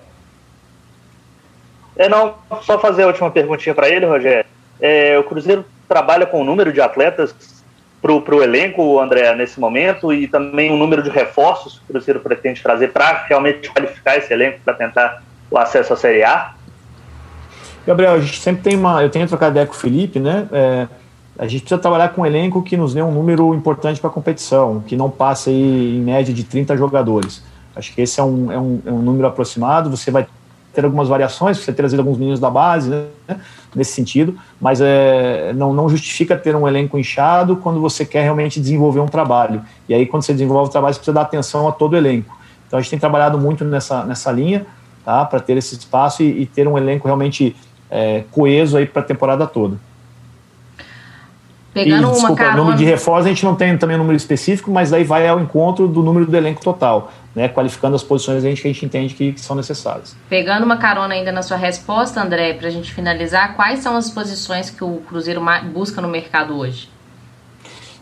É, 1.95 2.09
não, 2.09 2.35
só 2.63 2.79
fazer 2.79 3.03
a 3.03 3.07
última 3.09 3.31
perguntinha 3.31 3.75
para 3.75 3.89
ele, 3.89 4.07
Rogério. 4.07 4.49
É, 4.81 5.19
o 5.19 5.25
Cruzeiro 5.25 5.65
trabalha 5.91 6.25
com 6.25 6.41
o 6.41 6.45
número 6.45 6.73
de 6.73 6.81
atletas 6.81 7.35
para 8.01 8.13
o 8.13 8.43
elenco, 8.43 9.01
André, 9.01 9.35
nesse 9.35 9.59
momento, 9.59 10.13
e 10.13 10.29
também 10.29 10.73
o 10.73 10.77
número 10.77 11.03
de 11.03 11.11
reforços 11.11 11.75
que 11.75 11.81
o 11.81 11.87
Cruzeiro 11.89 12.21
pretende 12.21 12.63
trazer 12.63 12.93
para 12.93 13.25
realmente 13.29 13.69
qualificar 13.69 14.17
esse 14.17 14.33
elenco 14.33 14.61
para 14.65 14.75
tentar 14.75 15.21
o 15.51 15.59
acesso 15.59 15.93
à 15.93 15.97
Série 15.97 16.23
A? 16.23 16.55
Gabriel, 17.85 18.15
a 18.15 18.21
gente 18.21 18.39
sempre 18.39 18.63
tem 18.63 18.77
uma. 18.77 19.03
Eu 19.03 19.11
tenho 19.11 19.27
trocado 19.27 19.51
ideia 19.51 19.67
com 19.67 19.73
o 19.73 19.77
Felipe, 19.77 20.21
né? 20.21 20.49
É, 20.53 20.87
a 21.37 21.47
gente 21.49 21.63
precisa 21.63 21.81
trabalhar 21.81 22.11
com 22.11 22.23
um 22.23 22.27
elenco 22.27 22.63
que 22.63 22.77
nos 22.77 22.95
dê 22.95 23.03
um 23.03 23.11
número 23.11 23.53
importante 23.53 24.01
para 24.01 24.11
a 24.11 24.13
competição, 24.13 24.81
que 24.87 24.97
não 24.97 25.11
passe 25.11 25.51
aí, 25.51 25.97
em 25.97 26.01
média 26.01 26.33
de 26.33 26.45
30 26.45 26.77
jogadores. 26.77 27.43
Acho 27.75 27.93
que 27.93 28.01
esse 28.01 28.21
é 28.21 28.23
um, 28.23 28.53
é, 28.53 28.59
um, 28.59 28.83
é 28.87 28.93
um 28.93 29.03
número 29.03 29.27
aproximado. 29.27 29.91
Você 29.91 30.11
vai 30.11 30.27
ter 30.73 30.85
algumas 30.85 31.09
variações, 31.09 31.59
você 31.59 31.67
ter 31.67 31.75
trazido 31.75 32.01
alguns 32.01 32.19
meninos 32.19 32.39
da 32.39 32.49
base, 32.49 32.91
né, 32.91 33.07
nesse 33.75 33.93
sentido, 33.93 34.37
mas 34.61 34.81
é, 34.81 35.53
não, 35.53 35.73
não 35.73 35.89
justifica 35.89 36.37
ter 36.37 36.55
um 36.55 36.67
elenco 36.67 36.99
inchado 36.99 37.57
quando 37.57 37.81
você 37.81 38.05
quer 38.05 38.23
realmente 38.23 38.61
desenvolver 38.61 39.01
um 39.01 39.07
trabalho. 39.07 39.63
E 39.89 39.95
aí, 39.95 40.07
quando 40.07 40.23
você 40.23 40.33
desenvolve 40.33 40.69
o 40.69 40.73
trabalho, 40.73 40.95
você 40.95 41.01
precisa 41.01 41.15
dar 41.15 41.23
atenção 41.23 41.69
a 41.69 41.73
todo 41.73 41.95
o 41.95 41.97
elenco. 41.97 42.37
Então, 42.67 42.79
a 42.79 42.83
gente 42.83 42.91
tem 42.91 42.99
trabalhado 42.99 43.39
muito 43.39 43.65
nessa, 43.65 44.05
nessa 44.05 44.31
linha, 44.31 44.67
tá, 45.05 45.25
para 45.25 45.41
ter 45.41 45.57
esse 45.57 45.75
espaço 45.75 46.23
e, 46.23 46.43
e, 46.43 46.47
ter 46.47 46.69
um 46.69 46.79
elenco 46.79 47.07
realmente 47.07 47.57
é, 47.91 48.25
coeso 48.31 48.77
aí 48.77 48.87
para 48.87 49.03
a 49.03 49.05
temporada 49.05 49.47
toda. 49.47 49.77
Pegando 51.85 52.09
e, 52.09 52.11
desculpa, 52.11 52.29
uma 52.29 52.37
carona... 52.37 52.57
número 52.57 52.77
de 52.77 52.85
reforços 52.85 53.27
a 53.27 53.29
gente 53.29 53.45
não 53.45 53.55
tem 53.55 53.77
também 53.77 53.97
um 53.97 54.01
número 54.01 54.17
específico, 54.17 54.71
mas 54.71 54.91
daí 54.91 55.05
vai 55.05 55.27
ao 55.27 55.41
encontro 55.41 55.89
do 55.89 56.03
número 56.03 56.27
do 56.27 56.37
elenco 56.37 56.63
total, 56.63 57.13
né? 57.35 57.49
Qualificando 57.49 57.97
as 57.97 58.03
posições 58.03 58.43
que 58.43 58.47
a 58.47 58.51
gente, 58.51 58.63
que 58.63 58.69
a 58.69 58.73
gente 58.73 58.87
entende 58.87 59.15
que, 59.15 59.33
que, 59.33 59.41
são 59.41 59.57
necessárias. 59.57 60.17
Pegando 60.29 60.65
uma 60.65 60.77
carona 60.77 61.15
ainda 61.15 61.33
na 61.33 61.43
sua 61.43 61.57
resposta, 61.57 62.21
André, 62.21 62.55
para 62.55 62.69
a 62.69 62.71
gente 62.71 62.93
finalizar, 62.93 63.55
quais 63.57 63.81
são 63.81 63.97
as 63.97 64.11
posições 64.11 64.71
que 64.71 64.85
o 64.85 65.03
Cruzeiro 65.09 65.41
busca 65.73 66.01
no 66.01 66.09
mercado 66.09 66.57
hoje? 66.57 66.89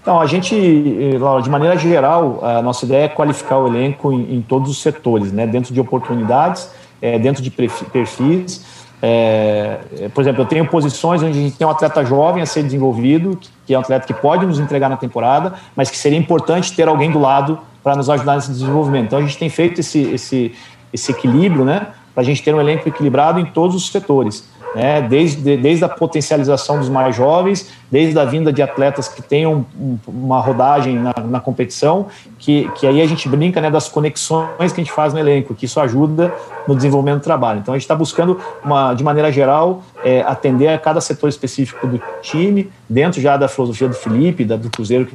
Então, 0.01 0.21
a 0.21 0.27
gente, 0.27 0.55
eh, 0.57 1.43
de 1.43 1.51
maneira 1.51 1.77
geral, 1.77 2.41
a 2.43 2.63
nossa 2.63 2.85
ideia 2.85 3.05
é 3.05 3.09
qualificar 3.09 3.59
o 3.59 3.67
elenco 3.67 4.13
em, 4.13 4.37
em 4.37 4.43
todos 4.43 4.71
os 4.71 4.81
setores, 4.81 5.33
né? 5.33 5.47
Dentro 5.47 5.75
de 5.75 5.81
oportunidades, 5.81 6.71
é, 7.01 7.19
dentro 7.19 7.43
de 7.43 7.51
perfis 7.51 8.78
é, 9.01 9.79
por 10.13 10.21
exemplo, 10.21 10.43
eu 10.43 10.47
tenho 10.47 10.67
posições 10.67 11.23
onde 11.23 11.39
a 11.39 11.43
gente 11.43 11.57
tem 11.57 11.67
um 11.67 11.71
atleta 11.71 12.05
jovem 12.05 12.43
a 12.43 12.47
ser 12.47 12.63
desenvolvido, 12.63 13.39
que 13.67 13.73
é 13.75 13.79
um 13.79 13.81
atleta 13.81 14.07
que 14.07 14.15
pode 14.15 14.45
nos 14.45 14.59
entregar 14.59 14.89
na 14.89 14.97
temporada, 14.97 15.55
mas 15.77 15.91
que 15.91 15.97
seria 15.97 16.19
importante 16.19 16.75
ter 16.75 16.89
alguém 16.89 17.11
do 17.11 17.19
lado 17.19 17.59
para 17.83 17.95
nos 17.95 18.11
ajudar 18.11 18.35
nesse 18.35 18.51
desenvolvimento. 18.51 19.07
Então 19.07 19.19
a 19.19 19.23
gente 19.23 19.39
tem 19.39 19.49
feito 19.49 19.81
esse, 19.81 20.01
esse, 20.01 20.55
esse 20.93 21.13
equilíbrio, 21.13 21.65
né, 21.65 21.87
para 22.19 22.23
a 22.23 22.25
gente 22.25 22.43
ter 22.43 22.53
um 22.53 22.61
elenco 22.61 22.89
equilibrado 22.89 23.39
em 23.39 23.45
todos 23.45 23.77
os 23.77 23.93
setores 23.93 24.43
né, 24.75 25.01
desde, 25.01 25.57
desde 25.57 25.85
a 25.85 25.89
potencialização 25.89 26.79
dos 26.79 26.89
mais 26.89 27.15
jovens, 27.15 27.71
desde 27.89 28.19
a 28.19 28.25
vinda 28.25 28.53
de 28.53 28.61
atletas 28.61 29.09
que 29.09 29.23
tenham 29.23 29.65
uma 30.05 30.41
rodagem 30.41 30.99
na, 30.99 31.15
na 31.25 31.41
competição, 31.41 32.07
que, 32.39 32.69
que 32.75 32.89
aí 32.89 33.01
a 33.01 33.07
gente 33.07 33.29
brinca 33.29 33.61
né, 33.61 33.71
das 33.71 33.89
conexões 33.89 34.73
que 34.73 34.81
a 34.81 34.85
gente 34.85 34.93
faz 34.93 35.13
no 35.13 35.19
elenco, 35.19 35.55
que 35.55 35.65
isso 35.65 35.81
ajuda 35.81 36.35
no 36.67 36.75
desenvolvimento 36.75 37.21
do 37.21 37.25
trabalho. 37.25 37.61
Então 37.61 37.73
a 37.73 37.77
gente 37.77 37.85
está 37.85 37.95
buscando, 37.95 38.39
uma, 38.65 38.95
de 38.95 39.03
maneira 39.03 39.33
geral, 39.33 39.83
é, 40.05 40.23
atender 40.23 40.69
a 40.69 40.79
cada 40.79 41.01
setor 41.01 41.29
específico 41.29 41.87
do 41.87 42.01
time, 42.21 42.69
dentro 42.89 43.21
já 43.21 43.37
da 43.37 43.49
filosofia 43.49 43.89
do 43.89 43.95
Felipe, 43.95 44.45
da, 44.45 44.57
do 44.57 44.69
Cruzeiro, 44.71 45.09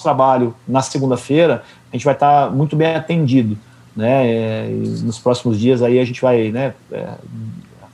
nosso 0.00 0.02
trabalho 0.02 0.54
na 0.66 0.82
segunda-feira, 0.82 1.62
a 1.92 1.96
gente 1.96 2.04
vai 2.04 2.14
estar 2.14 2.46
tá 2.46 2.50
muito 2.50 2.74
bem 2.74 2.94
atendido 2.94 3.56
né? 3.94 4.26
É, 4.26 4.68
nos 5.02 5.18
próximos 5.18 5.58
dias 5.58 5.82
aí 5.82 5.98
a 5.98 6.04
gente 6.04 6.20
vai, 6.20 6.50
né, 6.50 6.74
é, 6.92 7.08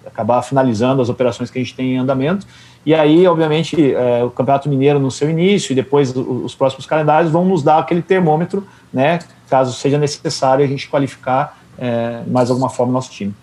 acabar 0.06 0.42
finalizando 0.42 1.02
as 1.02 1.08
operações 1.08 1.50
que 1.50 1.58
a 1.58 1.62
gente 1.62 1.74
tem 1.74 1.94
em 1.94 1.98
andamento. 1.98 2.46
E 2.84 2.94
aí, 2.94 3.26
obviamente, 3.26 3.94
é, 3.94 4.22
o 4.22 4.30
Campeonato 4.30 4.68
Mineiro 4.68 5.00
no 5.00 5.10
seu 5.10 5.28
início 5.28 5.72
e 5.72 5.74
depois 5.74 6.14
os 6.14 6.54
próximos 6.54 6.86
calendários 6.86 7.32
vão 7.32 7.44
nos 7.44 7.62
dar 7.62 7.78
aquele 7.78 8.00
termômetro, 8.00 8.66
né, 8.92 9.18
caso 9.48 9.72
seja 9.72 9.98
necessário 9.98 10.64
a 10.64 10.68
gente 10.68 10.88
qualificar 10.88 11.58
é, 11.78 12.22
mais 12.26 12.50
alguma 12.50 12.70
forma 12.70 12.90
o 12.90 12.94
nosso 12.94 13.10
time. 13.10 13.34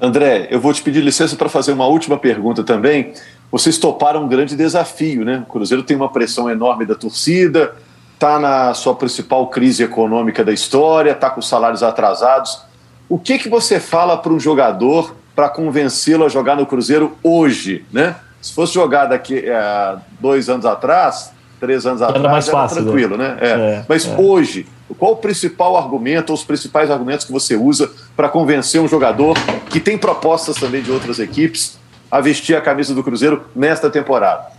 André, 0.00 0.48
eu 0.50 0.60
vou 0.60 0.72
te 0.72 0.82
pedir 0.82 1.02
licença 1.02 1.36
para 1.36 1.48
fazer 1.48 1.72
uma 1.72 1.86
última 1.86 2.18
pergunta 2.18 2.62
também. 2.62 3.12
Vocês 3.50 3.78
toparam 3.78 4.24
um 4.24 4.28
grande 4.28 4.56
desafio, 4.56 5.24
né? 5.24 5.44
O 5.46 5.50
Cruzeiro 5.50 5.82
tem 5.82 5.96
uma 5.96 6.08
pressão 6.08 6.50
enorme 6.50 6.84
da 6.84 6.94
torcida, 6.94 7.74
está 8.14 8.38
na 8.38 8.74
sua 8.74 8.94
principal 8.94 9.46
crise 9.48 9.82
econômica 9.82 10.44
da 10.44 10.52
história, 10.52 11.12
está 11.12 11.30
com 11.30 11.40
salários 11.40 11.82
atrasados. 11.82 12.60
O 13.08 13.18
que, 13.18 13.38
que 13.38 13.48
você 13.48 13.78
fala 13.78 14.16
para 14.16 14.32
um 14.32 14.40
jogador 14.40 15.14
para 15.34 15.48
convencê-lo 15.48 16.24
a 16.24 16.28
jogar 16.28 16.56
no 16.56 16.66
Cruzeiro 16.66 17.16
hoje? 17.22 17.84
Né? 17.92 18.16
Se 18.40 18.52
fosse 18.52 18.74
jogar 18.74 19.06
daqui 19.06 19.44
é, 19.46 19.96
dois 20.18 20.48
anos 20.48 20.66
atrás, 20.66 21.32
três 21.60 21.86
anos 21.86 22.00
era 22.00 22.10
atrás, 22.10 22.30
mais 22.30 22.48
fácil, 22.48 22.78
era 22.78 22.84
tranquilo, 22.84 23.16
né? 23.16 23.28
né? 23.28 23.38
É. 23.40 23.48
É, 23.48 23.84
Mas 23.88 24.06
é. 24.06 24.16
hoje, 24.18 24.66
qual 24.98 25.12
o 25.12 25.16
principal 25.16 25.76
argumento, 25.76 26.30
ou 26.30 26.34
os 26.34 26.44
principais 26.44 26.90
argumentos 26.90 27.24
que 27.24 27.32
você 27.32 27.54
usa 27.54 27.90
para 28.16 28.28
convencer 28.28 28.80
um 28.80 28.88
jogador 28.88 29.36
que 29.70 29.78
tem 29.78 29.96
propostas 29.96 30.56
também 30.56 30.82
de 30.82 30.90
outras 30.90 31.18
equipes 31.18 31.78
a 32.10 32.20
vestir 32.20 32.56
a 32.56 32.60
camisa 32.60 32.94
do 32.94 33.02
Cruzeiro 33.02 33.42
nesta 33.54 33.90
temporada? 33.90 34.56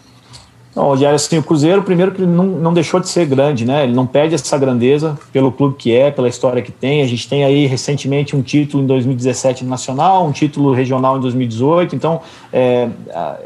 Não, 0.77 0.93
assim, 0.93 1.39
o 1.39 1.43
Cruzeiro, 1.43 1.81
primeiro 1.81 2.11
que 2.11 2.21
não, 2.21 2.45
não 2.45 2.71
deixou 2.71 2.99
de 2.99 3.09
ser 3.09 3.25
grande, 3.25 3.65
né? 3.65 3.83
Ele 3.83 3.93
não 3.93 4.05
perde 4.05 4.35
essa 4.35 4.55
grandeza 4.59 5.17
pelo 5.33 5.51
clube 5.51 5.75
que 5.75 5.91
é, 5.91 6.11
pela 6.11 6.29
história 6.29 6.61
que 6.61 6.71
tem. 6.71 7.01
A 7.01 7.07
gente 7.07 7.27
tem 7.27 7.43
aí 7.43 7.65
recentemente 7.65 8.35
um 8.35 8.43
título 8.43 8.83
em 8.83 8.85
2017 8.85 9.65
nacional, 9.65 10.27
um 10.27 10.31
título 10.31 10.73
regional 10.73 11.17
em 11.17 11.21
2018. 11.21 11.95
Então, 11.95 12.21
é, 12.53 12.87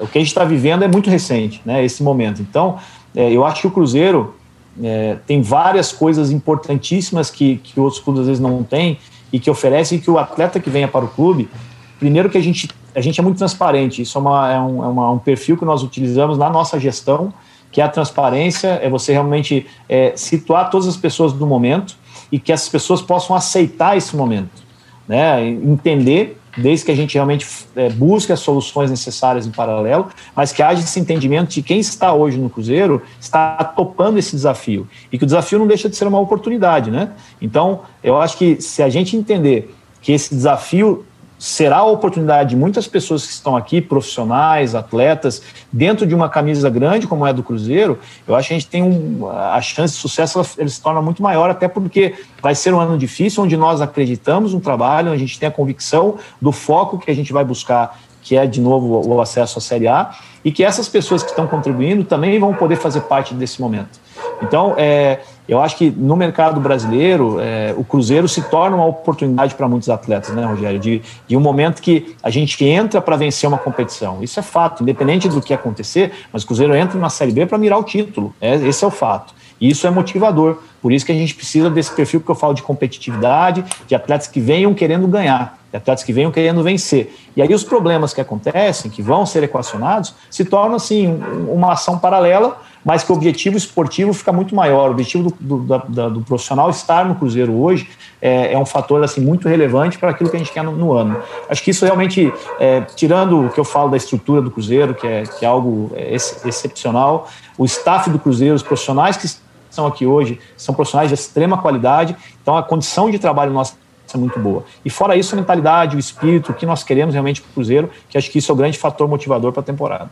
o 0.02 0.08
que 0.08 0.18
a 0.18 0.22
gente 0.22 0.28
está 0.28 0.44
vivendo 0.44 0.84
é 0.84 0.90
muito 0.90 1.10
recente, 1.10 1.62
né? 1.64 1.86
Esse 1.86 2.04
momento. 2.04 2.42
Então, 2.42 2.78
é, 3.16 3.32
eu 3.32 3.46
acho 3.46 3.62
que 3.62 3.68
o 3.68 3.72
Cruzeiro 3.72 4.36
é, 4.84 5.16
tem 5.26 5.42
várias 5.42 5.94
coisas 5.94 6.32
importantíssimas 6.32 7.30
que, 7.30 7.62
que 7.64 7.80
outros 7.80 8.02
clubes 8.02 8.24
às 8.24 8.28
vezes 8.28 8.42
não 8.42 8.62
têm 8.62 8.98
e 9.32 9.40
que 9.40 9.50
oferecem 9.50 10.00
que 10.00 10.12
o 10.12 10.18
atleta 10.18 10.60
que 10.60 10.70
venha 10.70 10.88
para 10.90 11.06
o 11.06 11.08
clube, 11.08 11.50
primeiro 11.98 12.30
que 12.30 12.38
a 12.38 12.44
gente 12.44 12.68
a 12.94 13.02
gente 13.02 13.20
é 13.20 13.24
muito 13.24 13.38
transparente. 13.38 14.02
Isso 14.02 14.18
é, 14.18 14.22
uma, 14.22 14.52
é, 14.52 14.60
um, 14.60 14.84
é 14.84 14.88
uma, 14.88 15.12
um 15.12 15.20
perfil 15.20 15.58
que 15.58 15.66
nós 15.66 15.84
utilizamos 15.84 16.38
na 16.38 16.50
nossa 16.50 16.80
gestão, 16.80 17.34
que 17.72 17.80
é 17.80 17.84
a 17.84 17.90
transparência, 17.90 18.80
é 18.82 18.90
você 18.90 19.14
realmente 19.14 19.66
é, 19.88 20.14
situar 20.16 20.70
todas 20.70 20.88
as 20.88 20.98
pessoas 20.98 21.32
do 21.32 21.48
momento 21.48 21.96
e 22.32 22.40
que 22.40 22.52
essas 22.52 22.70
pessoas 22.70 23.02
possam 23.02 23.36
aceitar 23.36 23.98
esse 23.98 24.16
momento, 24.16 24.64
né? 25.08 25.48
entender, 25.48 26.38
desde 26.58 26.86
que 26.86 26.92
a 26.92 26.96
gente 26.96 27.14
realmente 27.14 27.48
é, 27.76 27.90
busque 27.90 28.32
as 28.32 28.40
soluções 28.40 28.90
necessárias 28.90 29.48
em 29.48 29.52
paralelo, 29.52 30.08
mas 30.36 30.52
que 30.52 30.62
haja 30.62 30.82
esse 30.82 31.00
entendimento 31.00 31.50
de 31.50 31.62
quem 31.62 31.80
está 31.80 32.14
hoje 32.14 32.38
no 32.38 32.50
Cruzeiro 32.50 33.02
está 33.20 33.56
topando 33.64 34.18
esse 34.18 34.36
desafio 34.36 34.88
e 35.12 35.18
que 35.18 35.24
o 35.24 35.28
desafio 35.28 35.60
não 35.60 35.68
deixa 35.68 35.90
de 35.90 35.96
ser 35.96 36.08
uma 36.08 36.20
oportunidade, 36.20 36.92
né? 36.92 37.12
Então, 37.42 37.82
eu 38.04 38.20
acho 38.20 38.38
que 38.38 38.62
se 38.62 38.84
a 38.84 38.90
gente 38.90 39.16
entender 39.16 39.74
que 40.02 40.12
esse 40.12 40.34
desafio 40.34 41.06
será 41.42 41.78
a 41.78 41.86
oportunidade 41.86 42.52
de 42.52 42.56
muitas 42.56 42.88
pessoas 42.88 43.26
que 43.26 43.34
estão 43.34 43.58
aqui, 43.58 43.82
profissionais, 43.82 44.76
atletas, 44.76 45.42
dentro 45.74 46.06
de 46.06 46.14
uma 46.14 46.30
camisa 46.30 46.70
grande 46.70 47.08
como 47.08 47.26
é 47.26 47.34
do 47.34 47.42
Cruzeiro, 47.42 47.98
eu 48.28 48.36
acho 48.36 48.50
que 48.50 48.54
a 48.54 48.58
gente 48.60 48.70
tem 48.70 48.84
um, 48.84 49.28
a 49.28 49.60
chance 49.60 49.96
de 49.96 50.00
sucesso 50.00 50.40
ele 50.56 50.70
se 50.70 50.80
torna 50.80 51.02
muito 51.02 51.24
maior, 51.24 51.50
até 51.50 51.68
porque 51.68 52.14
vai 52.44 52.54
ser 52.54 52.76
um 52.76 52.80
ano 52.80 52.96
difícil, 52.96 53.42
onde 53.42 53.58
nós 53.58 53.82
acreditamos 53.82 54.54
no 54.54 54.62
trabalho, 54.62 55.12
a 55.12 55.18
gente 55.18 55.40
tem 55.40 55.50
a 55.50 55.52
convicção 55.52 56.20
do 56.40 56.52
foco 56.52 57.00
que 57.00 57.10
a 57.10 57.16
gente 57.16 57.34
vai 57.34 57.44
buscar, 57.44 58.00
que 58.22 58.38
é 58.38 58.46
de 58.46 58.62
novo 58.62 59.02
o 59.04 59.20
acesso 59.20 59.58
à 59.58 59.62
Série 59.64 59.88
A, 59.88 60.12
e 60.46 60.52
que 60.52 60.64
essas 60.64 60.88
pessoas 60.88 61.24
que 61.24 61.32
estão 61.32 61.48
contribuindo 61.48 62.04
também 62.04 62.40
vão 62.40 62.54
poder 62.54 62.76
fazer 62.76 63.02
parte 63.02 63.34
desse 63.34 63.60
momento. 63.60 64.00
Então, 64.42 64.74
é, 64.78 65.20
eu 65.48 65.62
acho 65.62 65.76
que 65.76 65.90
no 65.92 66.16
mercado 66.16 66.60
brasileiro, 66.60 67.40
é, 67.40 67.74
o 67.78 67.84
Cruzeiro 67.84 68.28
se 68.28 68.42
torna 68.44 68.76
uma 68.76 68.86
oportunidade 68.86 69.54
para 69.56 69.68
muitos 69.68 69.90
atletas, 69.90 70.34
né, 70.34 70.46
Rogério? 70.46 70.80
De, 70.80 71.02
de 71.28 71.38
um 71.38 71.40
momento 71.40 71.82
que 71.82 72.16
a 72.24 72.30
gente 72.30 72.64
entra 72.66 73.02
para 73.02 73.16
vencer 73.16 73.48
uma 73.48 73.58
competição. 73.58 74.24
Isso 74.24 74.40
é 74.40 74.44
fato, 74.44 74.82
independente 74.82 75.28
do 75.28 75.42
que 75.42 75.54
acontecer, 75.54 76.12
mas 76.32 76.44
o 76.44 76.48
Cruzeiro 76.48 76.76
entra 76.76 77.00
na 77.00 77.10
Série 77.10 77.32
B 77.32 77.46
para 77.46 77.58
mirar 77.58 77.78
o 77.78 77.84
título. 77.84 78.34
É, 78.40 78.56
esse 78.56 78.84
é 78.84 78.88
o 78.88 78.92
fato. 78.92 79.34
E 79.60 79.70
isso 79.70 79.86
é 79.86 79.92
motivador. 79.92 80.58
Por 80.82 80.92
isso 80.92 81.06
que 81.06 81.12
a 81.12 81.16
gente 81.16 81.36
precisa 81.36 81.70
desse 81.70 81.92
perfil 81.92 82.22
que 82.22 82.30
eu 82.30 82.36
falo 82.36 82.56
de 82.56 82.64
competitividade, 82.64 83.64
de 83.86 83.94
atletas 83.94 84.28
que 84.28 84.40
venham 84.40 84.74
querendo 84.74 85.08
ganhar, 85.08 85.60
de 85.70 85.78
atletas 85.78 86.04
que 86.04 86.12
venham 86.12 86.32
querendo 86.32 86.64
vencer. 86.64 87.16
E 87.36 87.42
aí 87.42 87.54
os 87.54 87.64
problemas 87.64 88.12
que 88.12 88.20
acontecem, 88.20 88.90
que 88.90 89.04
vão 89.04 89.24
ser 89.24 89.44
equacionados, 89.44 90.16
se 90.32 90.44
tornam 90.44 90.78
assim 90.78 91.20
uma 91.48 91.74
ação 91.74 92.00
paralela 92.00 92.60
mas 92.84 93.04
que 93.04 93.12
o 93.12 93.16
objetivo 93.16 93.58
esportivo 93.58 94.14
fica 94.14 94.32
muito 94.32 94.56
maior. 94.56 94.90
O 94.90 94.92
objetivo 94.92 95.36
do, 95.40 95.58
do, 95.58 95.80
da, 95.88 96.10
do 96.10 96.22
profissional 96.22 96.70
estar 96.70 97.06
no 97.06 97.16
Cruzeiro 97.16 97.54
hoje 97.54 97.90
é, 98.22 98.54
é, 98.54 98.58
um 98.58 98.66
fator 98.66 99.04
assim, 99.04 99.22
muito 99.22 99.48
relevante 99.48 99.98
para 99.98 100.12
aquilo 100.12 100.30
que 100.30 100.36
a 100.36 100.40
gente 100.40 100.52
quer 100.52 100.64
no, 100.64 100.72
no 100.72 100.94
ano. 100.94 101.22
Acho 101.50 101.64
que 101.64 101.72
isso 101.72 101.86
realmente, 101.86 102.32
é, 102.60 102.82
tirando 102.82 103.46
o 103.46 103.50
que 103.50 103.60
eu 103.60 103.66
falo 103.66 103.90
da 103.90 103.98
estrutura 103.98 104.42
do 104.42 104.52
Cruzeiro, 104.52 104.94
que 104.94 105.08
é, 105.08 105.24
que 105.24 105.46
é 105.46 105.48
algo 105.48 105.92
é, 105.96 106.12
ex, 106.12 106.44
excepcional, 106.46 107.28
o 107.58 107.66
staff 107.66 108.10
do 108.10 108.20
Cruzeiro, 108.20 108.56
os 108.56 108.64
profissionais 108.64 109.18
que 109.18 109.26
estão 109.70 109.86
aqui 109.88 110.06
hoje, 110.06 110.40
são 110.58 110.76
profissionais 110.76 111.10
de 111.10 111.16
extrema 111.16 111.58
qualidade, 111.58 112.16
então 112.42 112.58
a 112.58 112.64
condição 112.64 113.10
de 113.10 113.18
trabalho 113.18 113.52
nossa 113.52 113.74
é 114.14 114.18
muito 114.18 114.40
boa. 114.40 114.66
E 114.84 114.90
fora 114.90 115.16
isso, 115.16 115.34
a 115.34 115.38
mentalidade, 115.38 115.96
o 115.96 116.00
espírito, 116.00 116.52
o 116.52 116.54
que 116.54 116.66
nós 116.66 116.84
queremos 116.84 117.14
realmente 117.14 117.42
para 117.42 117.50
o 117.50 117.54
Cruzeiro, 117.54 117.90
que 118.10 118.18
acho 118.18 118.30
que 118.30 118.40
isso 118.40 118.52
é 118.52 118.54
o 118.54 118.58
grande 118.58 118.78
fator 118.78 119.08
motivador 119.08 119.54
para 119.54 119.62
a 119.62 119.64
temporada. 119.64 120.10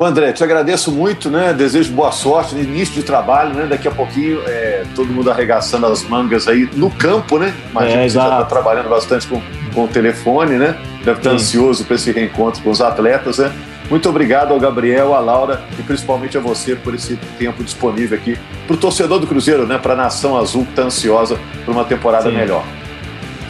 André, 0.00 0.32
te 0.32 0.44
agradeço 0.44 0.92
muito, 0.92 1.28
né? 1.28 1.52
Desejo 1.52 1.92
boa 1.92 2.12
sorte 2.12 2.54
no 2.54 2.62
início 2.62 2.94
de 2.94 3.02
trabalho, 3.02 3.52
né? 3.52 3.66
Daqui 3.66 3.88
a 3.88 3.90
pouquinho, 3.90 4.40
é, 4.46 4.84
todo 4.94 5.12
mundo 5.12 5.28
arregaçando 5.28 5.86
as 5.86 6.04
mangas 6.04 6.46
aí 6.46 6.70
no 6.74 6.88
campo, 6.88 7.36
né? 7.36 7.52
Imagina 7.72 8.02
é, 8.02 8.04
que 8.04 8.10
você 8.10 8.18
já 8.18 8.24
está 8.24 8.44
trabalhando 8.44 8.88
bastante 8.88 9.26
com, 9.26 9.42
com 9.74 9.84
o 9.84 9.88
telefone, 9.88 10.56
né? 10.56 10.76
Deve 11.04 11.18
estar 11.18 11.30
Sim. 11.30 11.36
ansioso 11.36 11.84
para 11.84 11.96
esse 11.96 12.12
reencontro 12.12 12.62
com 12.62 12.70
os 12.70 12.80
atletas, 12.80 13.38
né? 13.38 13.52
Muito 13.90 14.08
obrigado 14.08 14.52
ao 14.52 14.60
Gabriel, 14.60 15.14
à 15.14 15.18
Laura 15.18 15.62
e 15.76 15.82
principalmente 15.82 16.38
a 16.38 16.40
você 16.40 16.76
por 16.76 16.94
esse 16.94 17.16
tempo 17.36 17.64
disponível 17.64 18.16
aqui 18.16 18.38
para 18.66 18.74
o 18.74 18.76
torcedor 18.76 19.18
do 19.18 19.26
Cruzeiro, 19.26 19.66
né? 19.66 19.78
Para 19.78 19.94
a 19.94 19.96
Nação 19.96 20.36
Azul 20.36 20.64
que 20.64 20.70
está 20.70 20.82
ansiosa 20.82 21.40
por 21.64 21.72
uma 21.72 21.84
temporada 21.84 22.30
Sim. 22.30 22.36
melhor. 22.36 22.62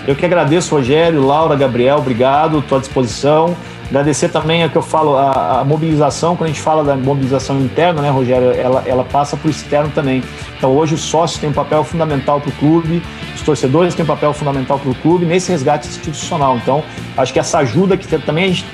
Eu 0.07 0.17
que 0.17 0.25
agradeço, 0.25 0.75
Rogério, 0.75 1.27
Laura, 1.27 1.55
Gabriel, 1.55 1.99
obrigado, 1.99 2.61
estou 2.61 2.79
à 2.79 2.81
disposição. 2.81 3.55
Agradecer 3.89 4.29
também 4.29 4.65
o 4.65 4.71
que 4.71 4.77
eu 4.77 4.83
falo, 4.83 5.17
a, 5.17 5.61
a, 5.61 5.65
mobilização, 5.65 6.37
quando 6.37 6.51
a 6.51 6.53
gente 6.53 6.61
fala 6.61 6.85
da 6.85 6.95
mobilização 6.95 7.59
interna, 7.59 8.03
né, 8.03 8.11
Rogério, 8.11 8.51
ela, 8.51 8.83
ela 8.87 9.03
passa 9.03 9.35
para 9.35 9.49
o 9.49 9.51
externo 9.51 9.91
também. 9.95 10.23
Então 10.57 10.77
hoje 10.77 10.95
os 10.95 11.01
sócios 11.01 11.41
têm 11.41 11.49
um 11.49 11.55
papel 11.55 11.83
fundamental 11.83 12.39
para 12.39 12.51
o 12.51 12.53
clube, 12.53 13.03
os 13.35 13.41
torcedores 13.41 13.95
têm 13.95 14.05
um 14.05 14.09
papel 14.09 14.35
fundamental 14.35 14.79
para 14.79 14.91
o 14.91 14.95
clube 14.95 15.25
nesse 15.25 15.51
resgate 15.51 15.89
institucional. 15.89 16.59
Então, 16.59 16.85
acho 17.17 17.33
que 17.33 17.39
essa 17.39 17.59
ajuda 17.59 17.97
que 17.97 18.07
também 18.19 18.45
a 18.45 18.49
gente 18.49 18.67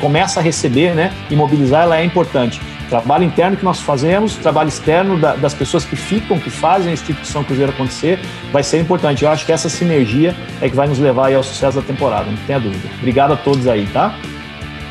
começa 0.00 0.40
a 0.40 0.42
receber 0.42 0.94
né, 0.94 1.12
e 1.30 1.36
mobilizar, 1.36 1.82
ela 1.82 1.98
é 1.98 2.04
importante. 2.04 2.58
Trabalho 2.88 3.24
interno 3.24 3.56
que 3.56 3.64
nós 3.64 3.80
fazemos, 3.80 4.36
trabalho 4.36 4.68
externo 4.68 5.18
da, 5.18 5.34
das 5.34 5.52
pessoas 5.52 5.84
que 5.84 5.96
ficam, 5.96 6.38
que 6.38 6.50
fazem 6.50 6.90
a 6.90 6.92
instituição 6.92 7.44
Cruzeiro 7.44 7.72
acontecer, 7.72 8.18
vai 8.52 8.62
ser 8.62 8.80
importante. 8.80 9.24
Eu 9.24 9.30
acho 9.30 9.44
que 9.44 9.52
essa 9.52 9.68
sinergia 9.68 10.34
é 10.60 10.68
que 10.68 10.76
vai 10.76 10.86
nos 10.86 10.98
levar 10.98 11.34
ao 11.34 11.42
sucesso 11.42 11.80
da 11.80 11.86
temporada, 11.86 12.30
não 12.30 12.36
tenha 12.46 12.60
dúvida. 12.60 12.88
Obrigado 12.98 13.32
a 13.32 13.36
todos 13.36 13.66
aí, 13.66 13.86
tá? 13.92 14.14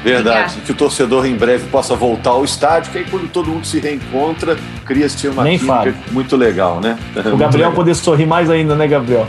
Verdade. 0.04 0.30
Obrigada. 0.38 0.66
Que 0.66 0.72
o 0.72 0.76
torcedor 0.76 1.26
em 1.26 1.36
breve 1.36 1.66
possa 1.68 1.96
voltar 1.96 2.32
ao 2.32 2.44
estádio, 2.44 2.92
que 2.92 2.98
aí 2.98 3.06
quando 3.10 3.30
todo 3.32 3.50
mundo 3.50 3.66
se 3.66 3.80
reencontra, 3.80 4.58
cria-se 4.86 5.28
uma 5.28 5.44
Nem 5.44 5.58
química 5.58 5.94
muito 6.12 6.36
legal, 6.36 6.82
né? 6.82 6.98
O 7.32 7.38
Gabriel 7.38 7.72
poder 7.74 7.96
sorrir 7.96 8.26
mais 8.26 8.50
ainda, 8.50 8.76
né, 8.76 8.88
Gabriel? 8.88 9.28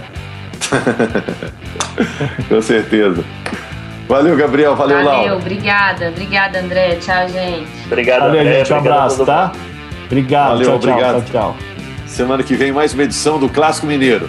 Com 2.48 2.60
certeza. 2.60 3.24
Valeu, 4.08 4.36
Gabriel. 4.36 4.76
Valeu, 4.76 4.96
Valeu 4.96 5.12
Laura. 5.12 5.36
obrigada. 5.36 6.08
Obrigada, 6.08 6.60
André. 6.60 6.96
Tchau, 6.96 7.28
gente. 7.28 7.68
Obrigado, 7.86 8.20
Valeu, 8.20 8.40
André. 8.40 8.58
gente. 8.58 8.72
Um 8.72 8.76
abraço, 8.76 9.24
tá? 9.24 9.52
Obrigado. 10.06 10.48
Valeu, 10.48 10.66
tchau, 10.66 10.74
obrigado. 10.76 11.24
Tchau, 11.24 11.54
tchau. 11.54 11.56
Semana 12.06 12.42
que 12.42 12.54
vem 12.54 12.70
mais 12.70 12.92
uma 12.92 13.02
edição 13.02 13.38
do 13.38 13.48
Clássico 13.48 13.86
Mineiro. 13.86 14.28